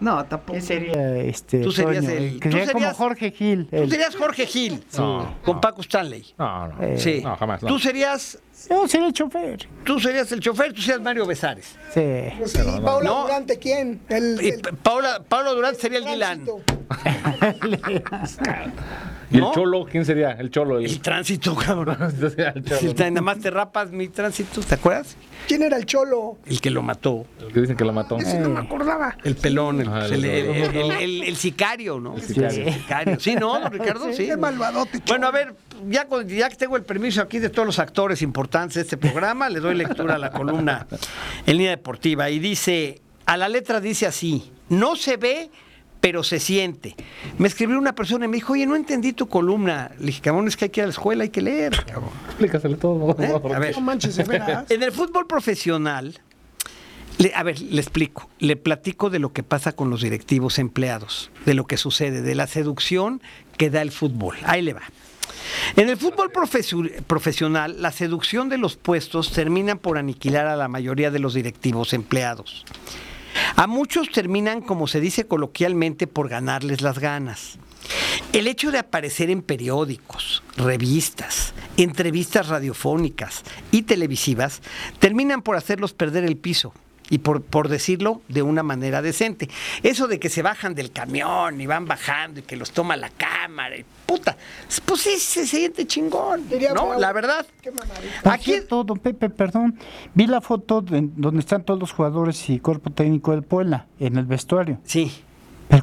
[0.00, 0.52] No, tampoco.
[0.52, 1.60] ¿Quién sería este?
[1.60, 2.16] Tú serías Toño?
[2.16, 3.66] el- Que tú sería como serías- Jorge Gil.
[3.70, 5.60] Tú serías Jorge Gil No, con no.
[5.60, 6.24] Paco Stanley.
[6.38, 6.82] No, no.
[6.82, 7.20] Eh, Sí.
[7.22, 7.62] No, jamás.
[7.62, 7.68] no.
[7.68, 9.66] Tú serías, Yo sería el chofer.
[9.84, 11.76] tú serías el chofer, tú serías Mario Besares.
[11.94, 12.00] Sí.
[12.38, 13.22] Pues sí, Paula No.
[13.22, 14.00] Durante, ¿quién?
[14.08, 16.44] El, Y el P- Paula, Pablo Durán sería el Dylan.
[16.44, 16.62] tránsito.
[19.32, 19.52] ¿Y el ¿No?
[19.52, 19.86] cholo?
[19.88, 20.32] ¿Quién sería?
[20.32, 20.78] El cholo.
[20.78, 21.96] El, El tránsito, cabrón.
[22.00, 22.80] el cholo.
[22.80, 25.16] Si nada más te rapas mi tránsito, ¿te acuerdas?
[25.46, 26.38] ¿Quién era el cholo?
[26.46, 27.24] El que lo mató.
[27.40, 28.18] El que dicen que lo mató.
[28.18, 29.16] Ese no me acordaba.
[29.22, 32.18] El pelón, el, Ajá, el- el- el- el- el- el sicario, ¿no?
[32.18, 32.66] sicario.
[32.66, 33.20] El sicario.
[33.20, 34.12] Sí, ¿no, don Ricardo?
[34.12, 34.26] Sí.
[34.26, 35.54] Qué malvadote, Bueno, a ver,
[35.88, 39.60] ya, que tengo el permiso aquí de todos los actores importantes de este programa, le
[39.60, 40.86] doy lectura a la columna
[41.46, 42.30] en línea deportiva.
[42.30, 45.50] Y dice, a la letra dice así, no se ve,
[46.00, 46.96] pero se siente.
[47.38, 49.90] Me escribió una persona y me dijo, oye, no entendí tu columna.
[49.98, 51.72] Le dije, cabrón, es que hay que ir a la escuela, hay que leer.
[51.84, 52.10] cabrón".
[52.28, 53.16] Explícaselo todo.
[53.22, 53.32] ¿Eh?
[53.54, 53.74] A ver.
[53.74, 54.18] No manches.
[54.18, 56.18] En el fútbol profesional,
[57.18, 61.30] le- a ver, le explico, le platico de lo que pasa con los directivos empleados,
[61.44, 63.20] de lo que sucede, de la seducción
[63.58, 64.36] que da el fútbol.
[64.44, 64.82] Ahí le va.
[65.76, 70.68] En el fútbol profesio- profesional, la seducción de los puestos terminan por aniquilar a la
[70.68, 72.64] mayoría de los directivos empleados.
[73.56, 77.58] A muchos terminan, como se dice coloquialmente, por ganarles las ganas.
[78.32, 84.60] El hecho de aparecer en periódicos, revistas, entrevistas radiofónicas y televisivas
[84.98, 86.72] terminan por hacerlos perder el piso.
[87.10, 89.48] Y por, por decirlo de una manera decente.
[89.82, 93.10] Eso de que se bajan del camión y van bajando y que los toma la
[93.10, 94.36] cámara y puta,
[94.84, 96.98] pues sí se siente chingón, Diría ¿no?
[96.98, 97.46] La verdad.
[97.60, 97.70] Qué
[98.24, 99.78] Aquí cierto, don Pepe, perdón,
[100.14, 104.16] vi la foto de- donde están todos los jugadores y cuerpo técnico del Puebla en
[104.16, 104.78] el vestuario.
[104.84, 105.12] Sí.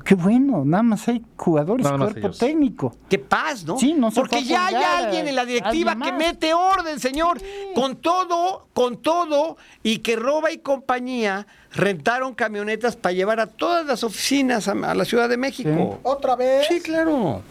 [0.08, 2.38] Qué bueno, nada más hay jugadores Nada cuerpo ellos.
[2.38, 2.96] técnico.
[3.10, 3.78] Qué paz, ¿no?
[3.78, 7.42] Sí, no Porque ya hay alguien en la directiva que mete orden, señor.
[7.76, 13.86] Con todo, con todo, y que Roba y compañía rentaron camionetas para llevar a todas
[13.86, 16.00] las oficinas a, a la Ciudad de México.
[16.04, 16.68] ¿Otra vez?
[16.70, 17.42] Sí, claro.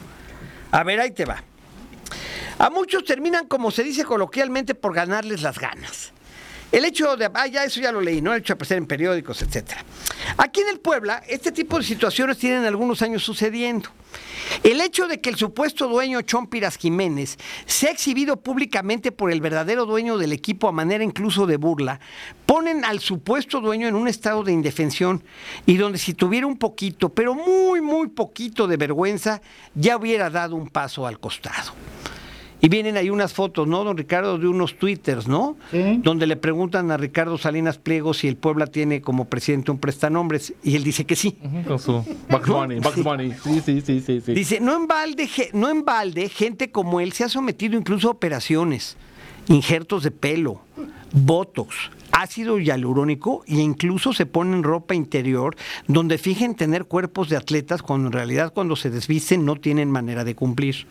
[0.70, 1.44] A ver, ahí te va.
[2.58, 6.14] A muchos terminan, como se dice coloquialmente, por ganarles las ganas.
[6.72, 8.32] El hecho de, ah, ya eso ya lo leí, ¿no?
[8.32, 9.84] El hecho de aparecer en periódicos, etcétera.
[10.36, 13.90] Aquí en el Puebla, este tipo de situaciones tienen algunos años sucediendo.
[14.62, 19.86] El hecho de que el supuesto dueño Chompiras Jiménez sea exhibido públicamente por el verdadero
[19.86, 22.00] dueño del equipo a manera incluso de burla,
[22.46, 25.22] ponen al supuesto dueño en un estado de indefensión
[25.66, 29.40] y donde si tuviera un poquito, pero muy, muy poquito de vergüenza,
[29.74, 31.72] ya hubiera dado un paso al costado.
[32.60, 35.56] Y vienen ahí unas fotos, ¿no, don Ricardo, de unos twitters, ¿no?
[35.70, 36.00] Sí.
[36.02, 40.54] Donde le preguntan a Ricardo Salinas Pliego si el Puebla tiene como presidente un prestanombres
[40.62, 41.36] y él dice que sí.
[41.66, 42.48] Con su Bugs
[43.02, 43.32] Bunny.
[43.44, 44.22] Sí, sí, sí, sí.
[44.24, 44.32] sí.
[44.32, 48.12] Dice, no en, balde, no en balde, gente como él se ha sometido incluso a
[48.12, 48.96] operaciones,
[49.48, 50.62] injertos de pelo,
[51.12, 51.76] botox,
[52.10, 58.08] ácido hialurónico e incluso se ponen ropa interior donde fingen tener cuerpos de atletas cuando
[58.08, 60.86] en realidad cuando se desvisten no tienen manera de cumplir.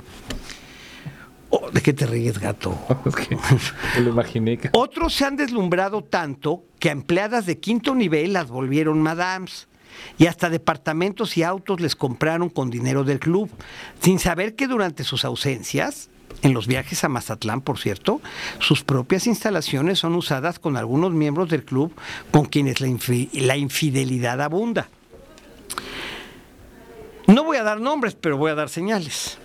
[1.50, 2.78] Oh, ¿De qué te ríes, gato?
[3.06, 4.58] Es que me lo imaginé.
[4.58, 9.68] que- Otros se han deslumbrado tanto que a empleadas de quinto nivel las volvieron madams.
[10.18, 13.50] Y hasta departamentos y autos les compraron con dinero del club,
[14.02, 16.10] sin saber que durante sus ausencias,
[16.42, 18.20] en los viajes a Mazatlán, por cierto,
[18.60, 21.94] sus propias instalaciones son usadas con algunos miembros del club
[22.32, 24.90] con quienes la, infi- la infidelidad abunda.
[27.28, 29.40] No voy a dar nombres, pero voy a dar señales.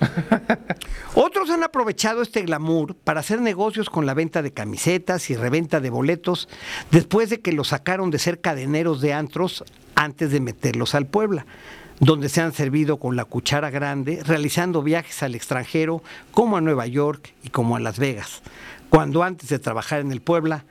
[1.15, 5.81] Otros han aprovechado este glamour para hacer negocios con la venta de camisetas y reventa
[5.81, 6.49] de boletos
[6.91, 9.65] después de que los sacaron de ser cadeneros de antros
[9.95, 11.47] antes de meterlos al Puebla,
[12.01, 16.87] donde se han servido con la cuchara grande, realizando viajes al extranjero como a Nueva
[16.87, 18.43] York y como a Las Vegas,
[18.91, 20.65] cuando antes de trabajar en el Puebla,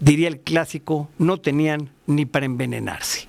[0.00, 3.28] diría el clásico, no tenían ni para envenenarse.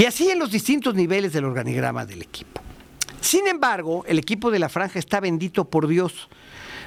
[0.00, 2.62] Y así en los distintos niveles del organigrama del equipo.
[3.20, 6.30] Sin embargo, el equipo de la franja está bendito por Dios,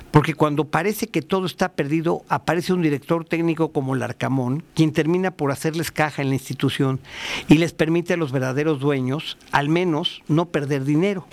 [0.09, 5.29] porque cuando parece que todo está perdido, aparece un director técnico como Larcamón, quien termina
[5.29, 6.99] por hacerles caja en la institución
[7.47, 11.27] y les permite a los verdaderos dueños, al menos, no perder dinero.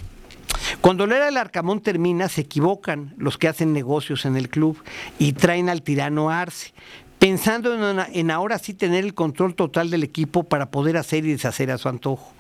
[0.83, 4.77] Cuando la era del Arcamón termina, se equivocan los que hacen negocios en el club
[5.19, 6.75] y traen al tirano Arce,
[7.21, 11.71] pensando en, ahora sí tener el control total del equipo para poder hacer y deshacer
[11.71, 12.33] a su antojo.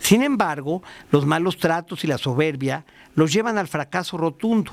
[0.00, 2.84] Sin embargo, los malos tratos y la soberbia
[3.14, 4.72] los llevan al fracaso rotundo.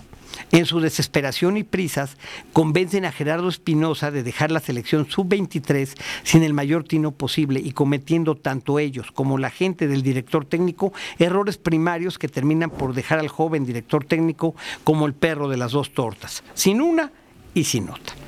[0.52, 2.18] En su desesperación y prisas,
[2.52, 7.74] convencen a Gerardo Espinosa de dejar la selección sub-23 sin el mayor tino posible y
[7.74, 13.20] cometiendo tanto ellos como la gente del director técnico errores primarios que terminan por dejar
[13.20, 17.12] al joven director técnico como el perro de las dos tortas, sin una
[17.54, 18.23] y sin otra.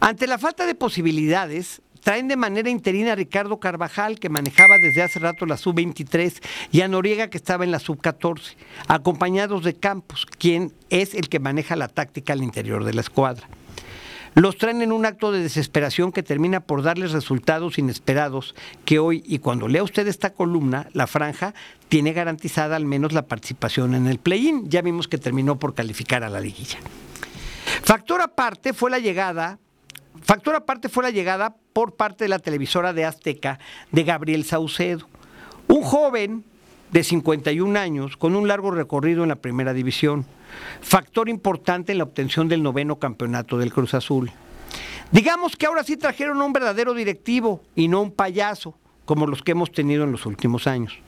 [0.00, 5.02] Ante la falta de posibilidades, traen de manera interina a Ricardo Carvajal, que manejaba desde
[5.02, 8.56] hace rato la sub-23, y a Noriega, que estaba en la sub-14,
[8.88, 13.46] acompañados de Campos, quien es el que maneja la táctica al interior de la escuadra.
[14.34, 18.54] Los traen en un acto de desesperación que termina por darles resultados inesperados
[18.86, 21.52] que hoy, y cuando lea usted esta columna, la franja
[21.88, 24.70] tiene garantizada al menos la participación en el play-in.
[24.70, 26.78] Ya vimos que terminó por calificar a la liguilla.
[27.82, 29.58] Factor aparte fue la llegada
[30.22, 33.58] Factor aparte fue la llegada por parte de la televisora de Azteca
[33.90, 35.08] de Gabriel Saucedo,
[35.66, 36.44] un joven
[36.90, 40.26] de 51 años con un largo recorrido en la primera división,
[40.80, 44.30] factor importante en la obtención del noveno campeonato del Cruz Azul.
[45.10, 49.52] Digamos que ahora sí trajeron un verdadero directivo y no un payaso, como los que
[49.52, 50.98] hemos tenido en los últimos años.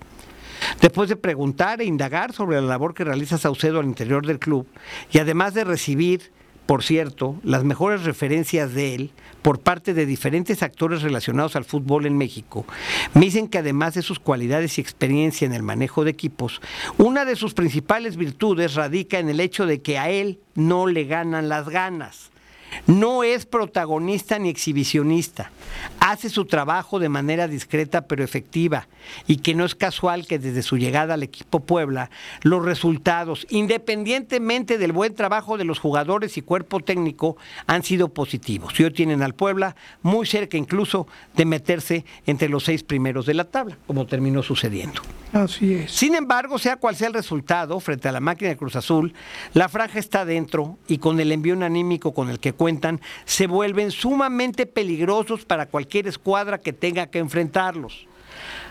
[0.80, 4.66] Después de preguntar e indagar sobre la labor que realiza Saucedo al interior del club
[5.12, 6.32] y además de recibir
[6.66, 9.10] por cierto, las mejores referencias de él
[9.42, 12.64] por parte de diferentes actores relacionados al fútbol en México,
[13.14, 16.60] me dicen que además de sus cualidades y experiencia en el manejo de equipos,
[16.96, 21.04] una de sus principales virtudes radica en el hecho de que a él no le
[21.04, 22.31] ganan las ganas.
[22.86, 25.50] No es protagonista ni exhibicionista.
[26.00, 28.88] Hace su trabajo de manera discreta pero efectiva
[29.26, 32.10] y que no es casual que desde su llegada al equipo Puebla
[32.42, 38.78] los resultados, independientemente del buen trabajo de los jugadores y cuerpo técnico, han sido positivos.
[38.78, 43.34] Y hoy tienen al Puebla muy cerca incluso de meterse entre los seis primeros de
[43.34, 45.00] la tabla, como terminó sucediendo.
[45.32, 45.92] Así es.
[45.92, 49.14] Sin embargo, sea cual sea el resultado, frente a la máquina de Cruz Azul,
[49.54, 53.90] la franja está dentro y con el envío anímico con el que cuentan, se vuelven
[53.90, 58.06] sumamente peligrosos para cualquier escuadra que tenga que enfrentarlos.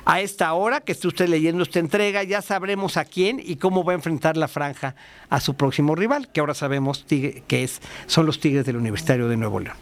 [0.06, 3.84] A esta hora que esté usted leyendo esta entrega, ya sabremos a quién y cómo
[3.84, 4.96] va a enfrentar la franja
[5.30, 9.36] a su próximo rival, que ahora sabemos que es, son los Tigres del Universitario de
[9.36, 9.76] Nuevo León.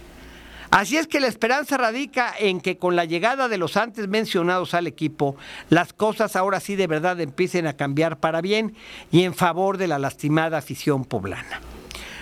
[0.72, 4.74] Así es que la esperanza radica en que con la llegada de los antes mencionados
[4.74, 5.36] al equipo,
[5.70, 8.74] las cosas ahora sí de verdad empiecen a cambiar para bien
[9.12, 11.62] y en favor de la lastimada afición poblana.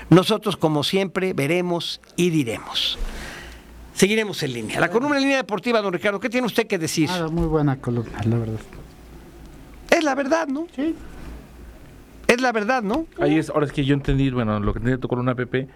[0.10, 2.98] Nosotros, como siempre, veremos y diremos.
[3.94, 4.80] Seguiremos en línea.
[4.80, 7.10] La columna en línea deportiva, don Ricardo, ¿qué tiene usted que decir?
[7.32, 8.60] Muy buena columna, la verdad.
[9.90, 10.68] Es la verdad, ¿no?
[10.76, 10.96] Sí.
[12.28, 13.08] Es la verdad, ¿no?
[13.20, 15.68] Ahí es, ahora es que yo entendí, bueno, lo que entendí de tu columna, Pepe,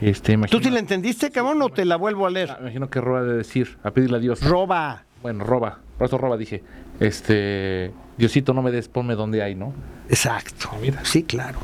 [0.00, 2.50] este, imagino, ¿Tú sí la entendiste, cabrón, o te la vuelvo a leer?
[2.50, 4.42] Ah, imagino que roba de decir, a pedirle a Dios.
[4.42, 5.04] Roba.
[5.22, 6.62] Bueno, roba, por eso roba, dije,
[6.98, 9.72] este, Diosito, no me des, ponme donde hay, ¿no?
[10.08, 10.68] Exacto.
[10.72, 11.04] Ah, mira.
[11.04, 11.58] Sí, claro.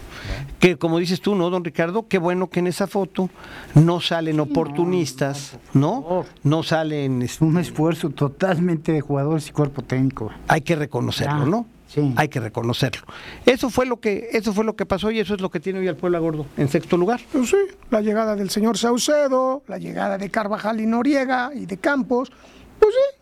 [0.58, 2.08] Que como dices tú, ¿no, don Ricardo?
[2.08, 3.30] Qué bueno que en esa foto
[3.74, 6.24] no salen oportunistas, ¿no?
[6.42, 7.22] No salen...
[7.22, 10.30] este, Un esfuerzo totalmente de jugadores y cuerpo técnico.
[10.48, 11.66] hay que reconocerlo, ¿no?
[11.88, 12.12] sí.
[12.16, 13.02] Hay que reconocerlo.
[13.44, 15.78] Eso fue lo que eso fue lo que pasó y eso es lo que tiene
[15.78, 17.20] hoy al Puebla Gordo en sexto lugar.
[17.32, 17.56] Pues sí,
[17.90, 22.32] la llegada del señor Saucedo, la llegada de Carvajal y Noriega y de Campos,
[22.80, 23.15] pues sí,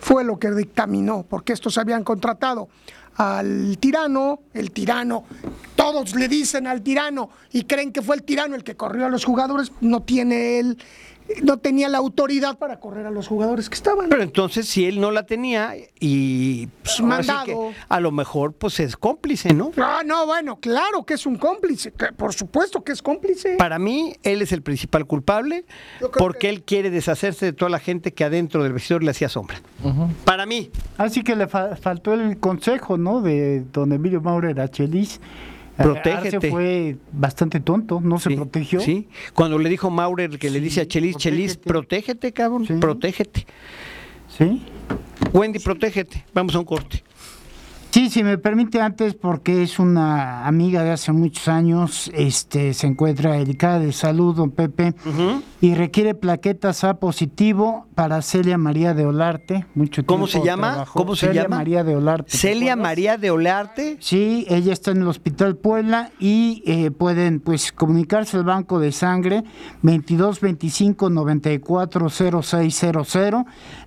[0.00, 2.68] fue lo que dictaminó, porque estos habían contratado
[3.16, 5.24] al tirano, el tirano,
[5.76, 9.10] todos le dicen al tirano y creen que fue el tirano el que corrió a
[9.10, 10.78] los jugadores, no tiene él,
[11.42, 14.08] no tenía la autoridad para correr a los jugadores que estaban.
[14.08, 17.44] Pero entonces si él no la tenía y pues, sí Mandado.
[17.44, 17.56] que
[17.88, 19.72] a lo mejor pues es cómplice, ¿no?
[19.78, 23.56] Ah, no, bueno, claro que es un cómplice, que por supuesto que es cómplice.
[23.56, 25.64] Para mí, él es el principal culpable
[26.18, 29.28] porque que- él quiere deshacerse de toda la gente que adentro del vestidor le hacía
[29.28, 29.60] sombra.
[30.24, 30.70] Para mí.
[30.98, 33.20] Así que le fa- faltó el consejo, ¿no?
[33.20, 35.20] De don Emilio Maurer a Chelis.
[35.82, 36.36] Protégete.
[36.36, 38.80] Arce fue bastante tonto, no se sí, protegió.
[38.80, 39.08] Sí.
[39.34, 41.68] Cuando le dijo Maurer que le dice a Chelis, Chelis, protégete.
[42.18, 42.74] protégete, cabrón, Sí.
[42.74, 43.46] protégete.
[44.28, 44.62] ¿Sí?
[45.32, 46.24] Wendy, protégete.
[46.32, 47.02] Vamos a un corte.
[47.90, 52.86] Sí, si me permite antes, porque es una amiga de hace muchos años, este, se
[52.86, 54.94] encuentra delicada de salud, don Pepe,
[55.60, 59.66] y requiere plaquetas A positivo para Celia María de Olarte.
[59.74, 60.68] Mucho ¿Cómo tiempo se llama?
[60.70, 60.98] trabajó.
[61.00, 61.56] ¿Cómo se Celia llama?
[61.56, 62.30] María de Olarte.
[62.30, 62.76] ¿te Celia?
[62.76, 63.96] María de Olarte.
[63.98, 68.92] Sí, ella está en el Hospital Puebla y eh, pueden pues comunicarse al banco de
[68.92, 69.42] sangre
[69.82, 73.16] 22 25 94 0600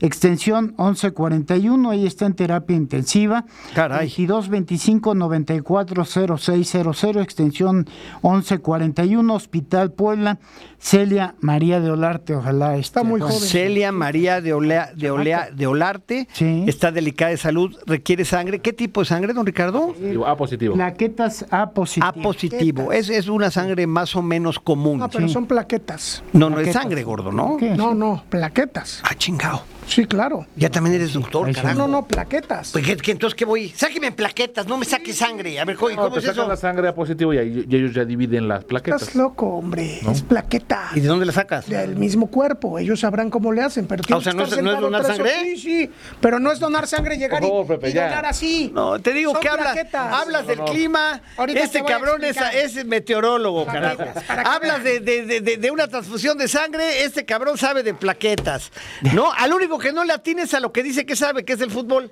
[0.02, 3.46] extensión 1141, ella está en terapia intensiva.
[3.93, 4.08] Caray.
[4.08, 7.88] 22 25 94 0600 extensión
[8.23, 10.39] 1141 Hospital Puebla.
[10.79, 13.39] Celia María de Olarte, ojalá este, Está muy joven.
[13.39, 16.27] Celia María de, Olea- de, Olea- de Olarte.
[16.34, 16.65] Sí.
[16.67, 18.60] Está delicada de salud, requiere sangre.
[18.60, 19.95] ¿Qué tipo de sangre, don Ricardo?
[20.27, 20.75] A positivo.
[20.75, 22.06] Plaquetas A positivo.
[22.08, 22.91] A positivo.
[22.91, 24.99] Es, es una sangre más o menos común.
[24.99, 25.34] No, pero Sí.
[25.34, 26.22] son plaquetas.
[26.34, 27.55] No, no es sangre, gordo, ¿no?
[27.57, 27.70] ¿Qué?
[27.76, 29.01] No, no, plaquetas.
[29.03, 29.61] Ah, chingado.
[29.88, 30.45] Sí, claro.
[30.55, 31.75] Ya también eres doctor, No, carajo.
[31.77, 32.71] no, no, plaquetas.
[32.71, 33.69] Pues, ¿qué- qué- entonces, ¿qué voy?
[33.69, 35.59] Sáqueme en plaquetas, no me saque sangre.
[35.59, 36.49] A ver, ¿cómo, No, cómo te es sacan eso?
[36.49, 39.01] la sangre a positivo y, ellos ya dividen las plaquetas.
[39.01, 39.99] Estás loco, hombre.
[40.09, 40.89] Es plaqueta.
[40.95, 41.67] ¿Y de dónde la sacas?
[41.67, 44.43] Del mismo cuerpo, ellos sabrán cómo le hacen, pero Ah, o tienes sea, que ¿no
[44.43, 45.31] es- no es sentado donar sangre?
[45.43, 48.05] Sí, sí, pero no es donar sangre, llegar y- Pepe, y, ya.
[48.07, 48.71] donar así.
[48.73, 51.21] No, te digo Son que hablas, hablas del clima.
[51.38, 54.03] Ahorita este cabrón es, meteorólogo, carajo.
[54.45, 58.71] Hablas de, de- de- de- de una transfusión de sangre, este cabrón sabe de plaquetas.
[59.13, 61.61] No, al único que no le atines a lo que dice que sabe, que es
[61.61, 62.11] el fútbol.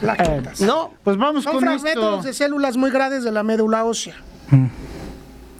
[0.00, 0.60] Plaquetas.
[0.60, 0.94] No.
[1.04, 2.22] Pues vamos Son con fragmentos esto.
[2.22, 4.14] de células muy grandes de la médula ósea.
[4.50, 4.66] Mm.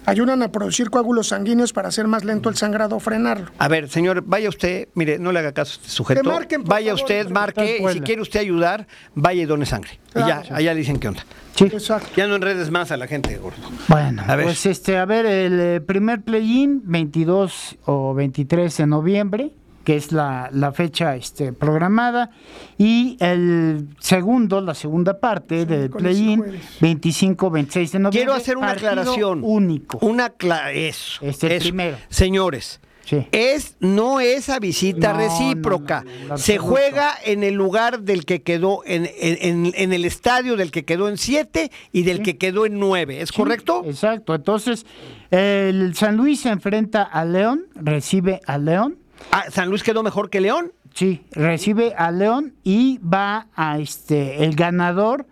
[0.05, 3.51] Ayudan a producir coágulos sanguíneos para hacer más lento el sangrado o frenarlo.
[3.59, 6.21] A ver, señor, vaya usted, mire, no le haga caso a este sujeto.
[6.23, 9.67] Que marquen, por vaya favor, usted, marque, y si quiere usted ayudar, vaya y done
[9.67, 9.99] sangre.
[10.15, 11.23] Y ya, allá le dicen qué onda.
[11.53, 11.65] Sí.
[11.65, 12.09] Exacto.
[12.15, 13.57] Ya no enredes más a la gente, gordo.
[13.87, 14.45] Bueno, A ver.
[14.45, 19.51] pues este, a ver, el eh, primer play-in, 22 o 23 de noviembre,
[19.83, 22.29] que es la, la fecha este, programada,
[22.77, 26.61] y el segundo, la segunda parte del play-in, jueves.
[26.81, 28.09] 25-26 de noviembre.
[28.11, 29.41] Quiero hacer una aclaración.
[29.43, 29.97] Único.
[30.01, 30.33] Una
[30.71, 31.19] eso.
[31.25, 31.63] Este, el eso.
[31.63, 31.97] primero.
[32.09, 33.25] Señores, Sí.
[33.31, 36.03] es no es a visita No, recíproca.
[36.03, 39.93] no, no, en Se juega en el lugar del que quedó, en, en- en- en
[39.93, 43.21] el estadio del que quedó en siete y del que quedó en nueve.
[43.21, 43.81] ¿Es Sí, correcto?
[43.83, 44.35] Exacto.
[44.35, 44.85] Entonces,
[45.31, 48.97] el San Luis se enfrenta a León, recibe a León.
[49.31, 50.71] Ah, San Luis quedó mejor que León.
[50.93, 55.27] Sí, recibe a León y va a este el ganador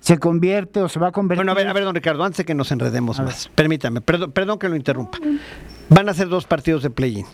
[0.00, 1.38] se convierte o se va a convertir.
[1.40, 4.32] Bueno, a ver, a ver, don Ricardo, antes de que nos enredemos más, permítame, perdón,
[4.32, 5.18] perdón que lo interrumpa.
[5.88, 7.26] Van a ser dos partidos de play-in.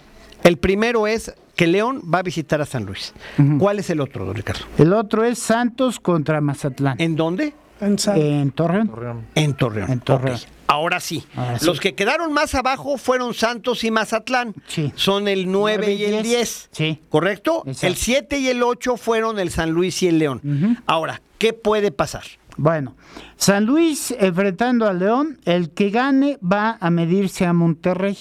[0.42, 3.12] El primero es que León va a visitar a San Luis.
[3.58, 4.64] ¿Cuál es el otro, don Ricardo?
[4.78, 6.96] El otro es Santos contra Mazatlán.
[7.00, 7.54] ¿En dónde?
[7.80, 8.88] En San- En Torreón.
[8.88, 9.26] Torreón.
[9.34, 9.90] En Torreón.
[9.90, 10.38] En Torreón.
[10.72, 11.22] Ahora sí.
[11.36, 11.66] Ahora sí.
[11.66, 14.54] Los que quedaron más abajo fueron Santos y Mazatlán.
[14.66, 14.90] Sí.
[14.96, 16.68] Son el 9 Nueve y y el diez.
[16.68, 16.68] 10.
[16.72, 17.00] Sí.
[17.10, 17.62] ¿Correcto?
[17.66, 17.86] Exacto.
[17.86, 20.82] El 7 y el 8 fueron el San Luis y el León.
[20.86, 22.24] Ahora, ¿qué puede pasar?
[22.56, 22.96] Bueno,
[23.36, 28.16] San Luis enfrentando a León, el que gane va a medirse a Monterrey.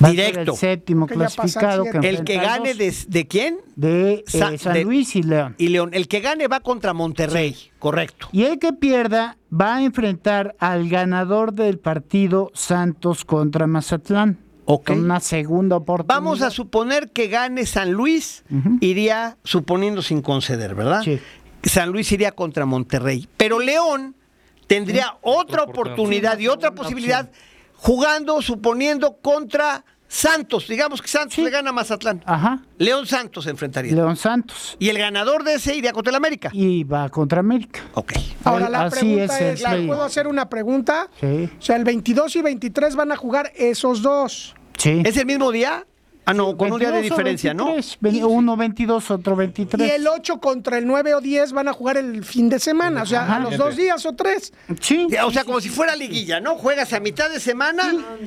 [0.00, 0.52] Directo.
[0.52, 1.98] el séptimo Que clasificado que.
[2.08, 3.58] El que gane de, de quién?
[3.76, 5.54] de eh, Sa- San de- Luis y León.
[5.58, 5.90] Y León.
[5.92, 7.56] El que gane va contra Monterrey.
[7.78, 8.28] Correcto.
[8.32, 14.38] Y el que pierda va a enfrentar al ganador del partido Santos contra Mazatlán.
[14.64, 14.88] Ok.
[14.88, 16.16] Con una segunda oportunidad.
[16.20, 18.44] Vamos a suponer que gane San Luis,
[18.80, 21.02] iría suponiendo sin conceder, ¿verdad?
[21.04, 21.20] Sí.
[21.62, 23.28] San Luis iría contra Monterrey.
[23.36, 24.16] Pero León
[24.66, 27.30] tendría otra oportunidad y otra posibilidad
[27.86, 30.66] jugando, suponiendo, contra Santos.
[30.66, 31.42] Digamos que Santos Sí.
[31.42, 32.20] le gana a Mazatlán.
[32.26, 32.62] Ajá.
[32.78, 33.94] León Santos se enfrentaría.
[33.94, 34.76] León Santos.
[34.80, 36.50] Y el ganador de ese iría contra el América.
[36.52, 37.82] Y va contra América.
[37.94, 38.12] Ok.
[38.42, 39.86] Ahora la así pregunta es es.
[39.86, 41.08] ¿puedo hacer una pregunta?
[41.20, 41.48] Sí.
[41.58, 44.54] O sea, el 22 y 23 van a jugar esos dos.
[44.78, 45.02] Sí.
[45.04, 45.86] ¿Es el mismo día?
[46.28, 47.66] Ah, no, con un día de 22 o diferencia, ¿no?
[47.66, 47.98] 23.
[48.00, 49.88] Ve- Uno 22, otro 23.
[49.88, 53.02] Y el 8 contra el 9 o 10 van a jugar el fin de semana,
[53.02, 53.36] o sea, Ajá.
[53.36, 54.52] a los dos días o tres.
[54.80, 55.06] Sí.
[55.24, 56.56] O sea, como si fuera liguilla, ¿no?
[56.56, 57.84] Juegas a mitad de semana,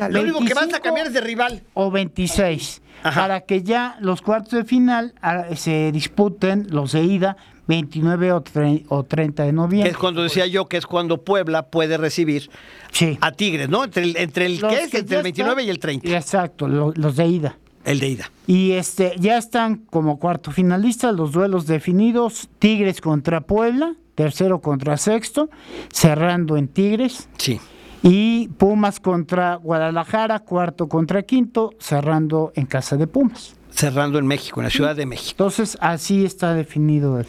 [0.09, 1.61] lo único que vas a 25 cambiar es de rival.
[1.73, 2.81] o 26.
[3.03, 3.21] Ajá.
[3.21, 7.37] Para que ya los cuartos de final ah, se disputen los de ida
[7.67, 9.91] 29 o, tre- o 30 de noviembre.
[9.91, 12.49] es cuando decía yo que es cuando Puebla puede recibir
[12.91, 13.17] Sí.
[13.21, 13.83] a Tigres, ¿no?
[13.83, 14.93] Entre el, entre el, ¿qué es?
[14.93, 16.09] Entre el 29 están- y el 30.
[16.17, 17.57] Exacto, lo- los de ida.
[17.85, 18.31] El de ida.
[18.47, 24.97] Y este ya están como cuarto finalistas los duelos definidos, Tigres contra Puebla, tercero contra
[24.97, 25.49] sexto,
[25.91, 27.59] cerrando en Tigres, Sí.
[28.03, 33.55] y Pumas contra Guadalajara, cuarto contra quinto, cerrando en casa de Pumas.
[33.71, 35.31] Cerrando en México, en la Ciudad de México.
[35.31, 37.27] Entonces así está definido el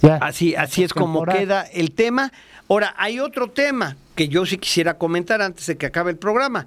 [0.00, 0.16] ya.
[0.16, 2.32] Así, así es como queda el tema.
[2.68, 6.66] Ahora, hay otro tema que yo sí quisiera comentar antes de que acabe el programa.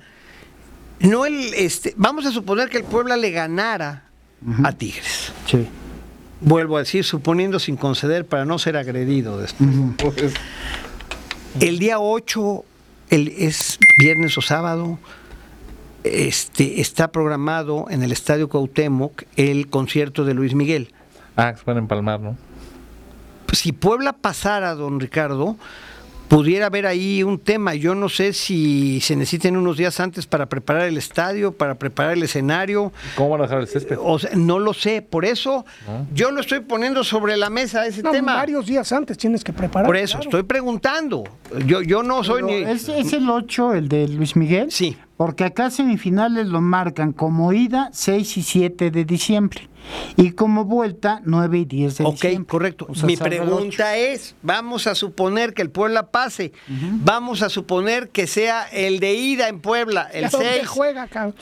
[1.02, 4.04] No el, este, vamos a suponer que el Puebla le ganara
[4.64, 5.32] a Tigres.
[5.48, 5.68] Sí.
[6.42, 9.70] Vuelvo a decir, suponiendo sin conceder para no ser agredido después.
[9.98, 10.34] pues,
[11.60, 12.66] El día 8
[13.10, 14.98] el, es viernes o sábado.
[16.04, 20.94] Este, está programado en el Estadio Cuauhtémoc el concierto de Luis Miguel.
[21.38, 22.38] ah, se pueden empalmar, ¿no?
[23.54, 25.58] Si Puebla pasara, don Ricardo,
[26.32, 27.76] pudiera haber ahí un tema.
[27.76, 32.14] Yo no sé si se necesiten unos días antes para preparar el estadio, para preparar
[32.14, 32.94] el escenario.
[33.16, 33.98] ¿Cómo van a dejar el césped?
[34.00, 35.02] O sea, no lo sé.
[35.02, 35.66] Por eso
[36.14, 38.36] yo lo estoy poniendo sobre la mesa ese No, tema.
[38.36, 39.86] varios días antes tienes que preparar.
[39.86, 40.30] Por eso claro.
[40.30, 41.26] estoy preguntando.
[41.66, 42.72] Yo, yo no soy Pero ni.
[42.72, 44.72] ¿Es, es el 8 el de Luis Miguel?
[44.72, 44.96] Sí.
[45.22, 49.70] Porque acá semifinales lo marcan como ida 6 y 7 de diciembre
[50.18, 52.46] y como vuelta 9 y 10 de Ok, diciembre.
[52.48, 52.88] correcto.
[52.90, 58.10] O sea, Mi pregunta es, vamos a suponer que el Puebla pase, vamos a suponer
[58.10, 60.68] que sea el de ida en Puebla, el ¿A dónde 6.
[60.68, 61.36] juega, cabrón?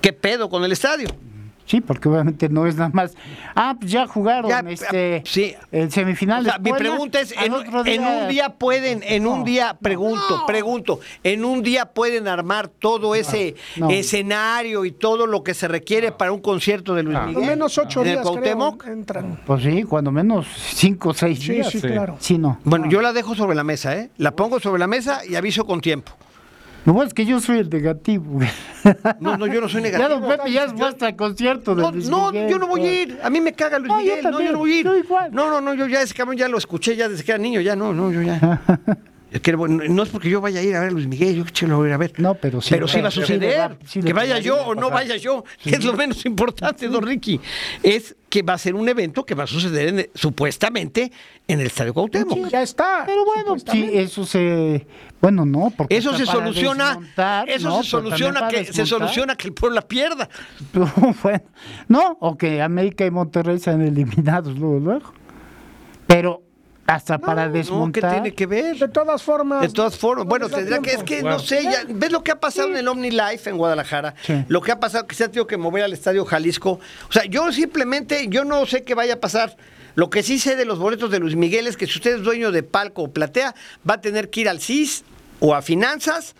[0.00, 1.08] ¿Qué pedo con el estadio?
[1.66, 3.14] Sí, porque obviamente no es nada más.
[3.54, 5.54] Ah, pues ya jugaron Ya, este, sí.
[5.72, 6.44] el O semifinal.
[6.44, 10.44] sea, mi pregunta es, en, otro en día- un día pueden, en un día, pregunto,
[10.46, 13.88] pregunto, en un día pueden armar todo ese no.
[13.90, 17.46] escenario y todo lo que se requiere para un concierto de Luis Al Miguel.
[17.46, 18.86] menos ocho en el días creo, Cuauhtémoc.
[18.86, 19.40] entran.
[19.46, 21.70] Pues sí, cuando menos cinco o seis Sí, días.
[21.70, 22.16] sí, claro.
[22.20, 22.58] Sí, no.
[22.64, 24.10] Bueno, yo la dejo sobre la mesa, ¿eh?
[24.18, 26.12] La pongo sobre la mesa y aviso con tiempo.
[26.84, 28.40] Lo bueno es que yo soy el negativo.
[29.20, 30.20] No, no, yo no soy ya negativo.
[30.20, 32.86] don Pepe ya es vuestra al concierto de No, Luis no, Miguel, yo no voy
[32.86, 33.18] a ir.
[33.22, 34.30] A mí me caga Luis No, yo Miguel.
[34.30, 34.84] No, yo no voy a ir.
[34.84, 35.32] Yo igual.
[35.32, 37.60] No, no, no, yo ya ese cabrón ya lo escuché ya desde que era niño,
[37.60, 38.60] ya no, no, yo ya.
[39.34, 41.34] Es que bueno, no es porque yo vaya a ir a ver a Luis Miguel,
[41.34, 42.12] yo que lo voy a ir a ver.
[42.18, 42.70] No, pero sí.
[42.70, 43.76] Pero sí va a Sí suceder.
[43.84, 47.02] sí que va vaya yo o no vaya yo, que es lo menos importante, don
[47.04, 47.40] Ricky.
[47.82, 51.10] Es que va a ser un evento que va a suceder en- supuestamente
[51.48, 52.48] en el Estadio Cuauhtémoc.
[52.48, 53.02] Ya está.
[53.06, 54.86] Pero bueno, sí, eso se.
[55.20, 55.96] Bueno, no, porque.
[55.96, 57.00] Eso se soluciona,
[57.48, 60.28] eso no, se soluciona que se soluciona que el pueblo la pierda.
[60.72, 60.88] Pero,
[61.24, 61.42] bueno,
[61.88, 65.12] no, o que América y Monterrey sean eliminados luego, luego.
[66.06, 66.43] Pero
[66.86, 68.12] hasta para No, ¿qué desmontar.
[68.12, 68.76] tiene que ver?
[68.78, 69.62] De todas formas.
[69.62, 71.06] De todas formas, no bueno, tendrá que, es tiempo.
[71.06, 74.14] que no sé, ya, ¿ves lo que ha pasado en el Omni Life en Guadalajara?
[74.22, 74.44] Sí.
[74.48, 76.80] Lo que ha pasado, que se ha tenido que mover al Estadio Jalisco.
[77.08, 79.56] O sea, yo simplemente, yo no sé qué vaya a pasar.
[79.94, 82.22] Lo que sí sé de los boletos de Luis Miguel es que si usted es
[82.22, 83.54] dueño de palco o platea,
[83.88, 85.04] va a tener que ir al CIS
[85.38, 86.34] o a Finanzas,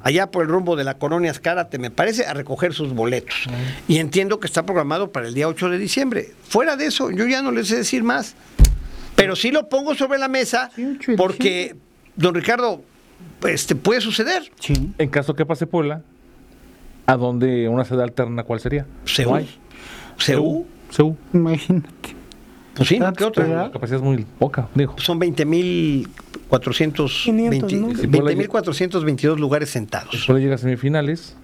[0.00, 3.44] allá por el rumbo de la Colonia Escárate, me parece, a recoger sus boletos.
[3.88, 6.32] Y entiendo que está programado para el día 8 de diciembre.
[6.48, 8.34] Fuera de eso, yo ya no les sé decir más.
[9.16, 11.76] Pero sí lo pongo sobre la mesa Sí, 8 de porque,
[12.16, 12.82] don Ricardo,
[13.48, 14.50] este, puede suceder.
[14.60, 14.90] Sí.
[14.98, 16.02] En caso que pase Puebla,
[17.06, 18.86] ¿a dónde una sede alterna cuál sería?
[19.04, 19.46] Seúl.
[20.18, 20.64] Seúl.
[20.90, 21.16] Seúl.
[21.32, 21.88] Imagínate.
[22.74, 22.98] Pues sí.
[23.16, 23.46] ¿qué otra?
[23.46, 24.96] La capacidad es muy poca, dijo.
[24.98, 27.94] Son 20.420 ¿no?
[27.94, 30.10] Si Puebla llega- 20.422 lugares sentados.
[30.12, 31.36] Después llega a semifinales,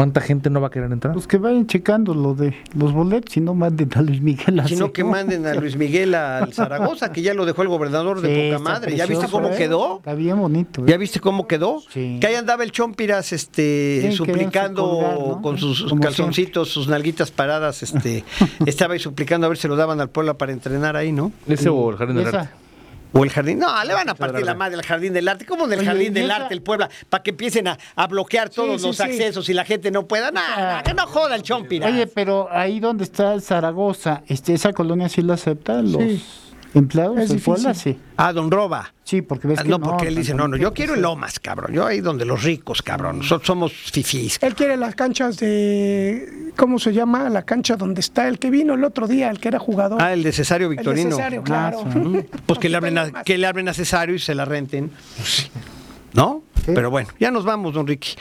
[0.00, 1.12] ¿cuánta gente no va a querer entrar?
[1.12, 4.66] Pues que vayan checando lo de los boletos y no manden a Luis Miguel a
[4.66, 8.34] Sino que manden a Luis Miguel al Zaragoza, que ya lo dejó el gobernador de
[8.34, 8.96] Sí, poca madre.
[8.96, 9.54] ¿Ya viste cómo ¿eh?
[9.58, 9.98] quedó?
[9.98, 10.82] Está bien bonito.
[10.82, 10.84] ¿eh?
[10.88, 11.82] ¿Ya viste cómo quedó?
[11.90, 12.18] Sí.
[12.20, 15.42] Que ahí andaba el Chompiras este, Sí, suplicando querían colgar, ¿no?
[15.42, 18.24] con sus Como calzoncitos, sus nalguitas paradas, este,
[18.66, 21.32] estaba ahí suplicando a ver si lo daban al pueblo para entrenar ahí, ¿no?
[21.46, 22.48] Ese o el Jardín del Arte.
[23.12, 23.58] O el jardín.
[23.58, 25.44] No, le van a partir la madre al jardín del arte.
[25.44, 26.88] ¿Cómo en el Oye, jardín del arte el Puebla?
[27.08, 29.02] Para que empiecen a, a bloquear todos sí, los sí.
[29.02, 30.30] accesos y la gente no pueda.
[30.30, 31.90] Nada, que no joda el Chompiras.
[31.90, 36.24] Oye, pero ahí donde está Zaragoza, este, esa colonia sí la acepta los Sí.
[36.74, 37.54] Empleados Es de difícil.
[37.54, 37.98] Puebla, sí.
[38.16, 38.92] Ah, don Roba.
[39.04, 41.40] Sí, porque ves Ah, que no, porque él dice, no, no, yo quiero en Lomas,
[41.40, 41.72] cabrón.
[41.72, 43.18] Yo ahí donde los ricos, cabrón.
[43.18, 44.38] Nosotros somos fifís.
[44.40, 46.52] Él quiere las canchas de.
[46.56, 47.28] ¿Cómo se llama?
[47.28, 50.00] La cancha donde está el que vino el otro día, el que era jugador.
[50.00, 51.10] Ah, el de Cesario El Victorino.
[51.10, 51.82] necesario, claro.
[51.84, 52.26] Ah, sí.
[52.46, 54.90] Pues que le, abren a, que le abren a Cesario y se la renten.
[56.12, 56.42] ¿No?
[56.64, 56.72] Sí.
[56.74, 58.14] Pero bueno, ya nos vamos, don Ricky.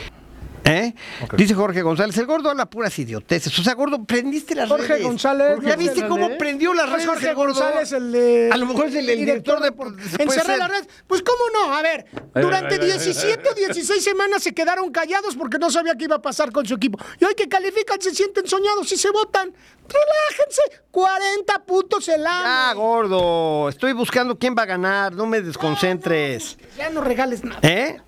[0.66, 0.94] ¿Eh?
[1.36, 3.58] Dice Jorge González, el gordo habla puras idioteces.
[3.58, 5.04] O sea, gordo, prendiste las Jorge redes.
[5.04, 5.78] González, ¿Ya ¿no?
[5.78, 7.54] viste cómo prendió las Es redes Jorge el gordo?
[7.54, 8.50] González, el de.
[8.52, 9.72] A lo mejor es el, el director de...
[9.72, 10.58] puede Encerró ser.
[10.60, 10.86] la red.
[11.08, 12.06] Pues cómo no, a ver,
[12.36, 16.18] durante ay, ay, 17 o 16 semanas se quedaron callados porque no sabía qué iba
[16.18, 17.00] a pasar con su equipo.
[17.20, 19.52] Y hoy que califican se sienten soñados y se votan.
[19.88, 22.80] Relájense, 40 puntos el Ya, año.
[22.80, 26.58] gordo, estoy buscando quién va a ganar, no me desconcentres.
[26.78, 27.60] Ya no regales nada.
[27.64, 28.00] ¿Eh?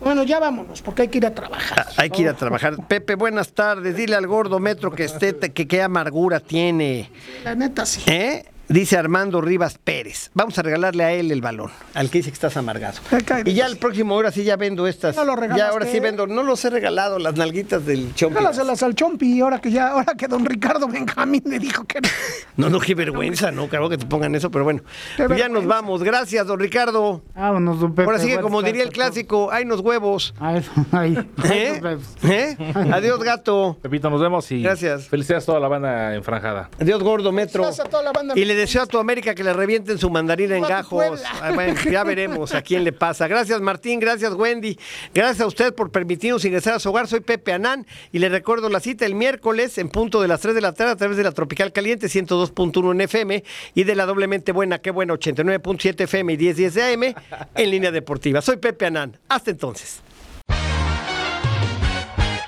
[0.00, 1.86] Bueno, ya vámonos, porque hay que ir a trabajar.
[1.86, 2.76] Ah, Hay que ir a trabajar.
[2.88, 3.96] Pepe, buenas tardes.
[3.96, 7.10] Dile al gordo metro que esté, que qué amargura tiene.
[7.44, 8.02] La neta sí.
[8.06, 8.44] ¿Eh?
[8.70, 10.30] Dice Armando Rivas Pérez.
[10.32, 13.00] Vamos a regalarle a él el balón, al que dice que estás amargado.
[13.44, 15.16] Y ya el próximo hora sí ya vendo estas.
[15.16, 15.72] No lo ya regalaste.
[15.72, 16.28] ahora sí vendo.
[16.28, 18.36] No los he regalado, las nalguitas del chompi.
[18.36, 22.08] Jálaselas al Chompi, ahora que ya, ahora que don Ricardo Benjamín le dijo que no.
[22.56, 24.82] No, no, qué vergüenza, no, claro que te pongan eso, pero bueno.
[25.16, 26.04] Pues ya nos vamos.
[26.04, 27.24] Gracias, don Ricardo.
[27.34, 28.04] Vámonos, don Pepe.
[28.06, 30.32] Ahora sí que como diría el clásico, hay unos huevos.
[30.38, 31.98] Ay, ay, ¿Eh?
[32.22, 32.56] ¿Eh?
[32.92, 33.78] Adiós, gato.
[33.82, 35.08] Pepito, nos vemos y Gracias.
[35.08, 36.70] felicidades a toda la banda enfranjada.
[36.80, 37.64] Adiós, gordo metro.
[37.64, 38.34] Gracias a toda la banda.
[38.38, 41.22] Y le deseo a tu América que le revienten su mandarina en gajos.
[41.40, 43.26] Ah, bueno, ya veremos a quién le pasa.
[43.28, 44.00] Gracias, Martín.
[44.00, 44.78] Gracias, Wendy.
[45.14, 47.08] Gracias a usted por permitirnos ingresar a su hogar.
[47.08, 50.54] Soy Pepe Anán y le recuerdo la cita el miércoles en punto de las 3
[50.54, 53.44] de la tarde a través de la Tropical Caliente 102.1 en FM
[53.74, 57.14] y de la doblemente buena, qué buena, 89.7 FM y 1010 de AM
[57.54, 58.42] en línea deportiva.
[58.42, 59.18] Soy Pepe Anán.
[59.28, 60.00] Hasta entonces.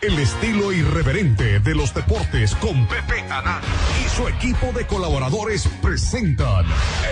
[0.02, 3.62] El estilo irreverente de los deportes con Pepe Anán
[4.16, 6.66] su equipo de colaboradores presentan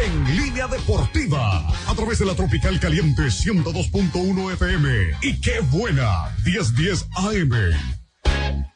[0.04, 4.88] en línea deportiva a través de la Tropical Caliente 102.1 FM
[5.22, 8.69] y qué buena 1010 AM.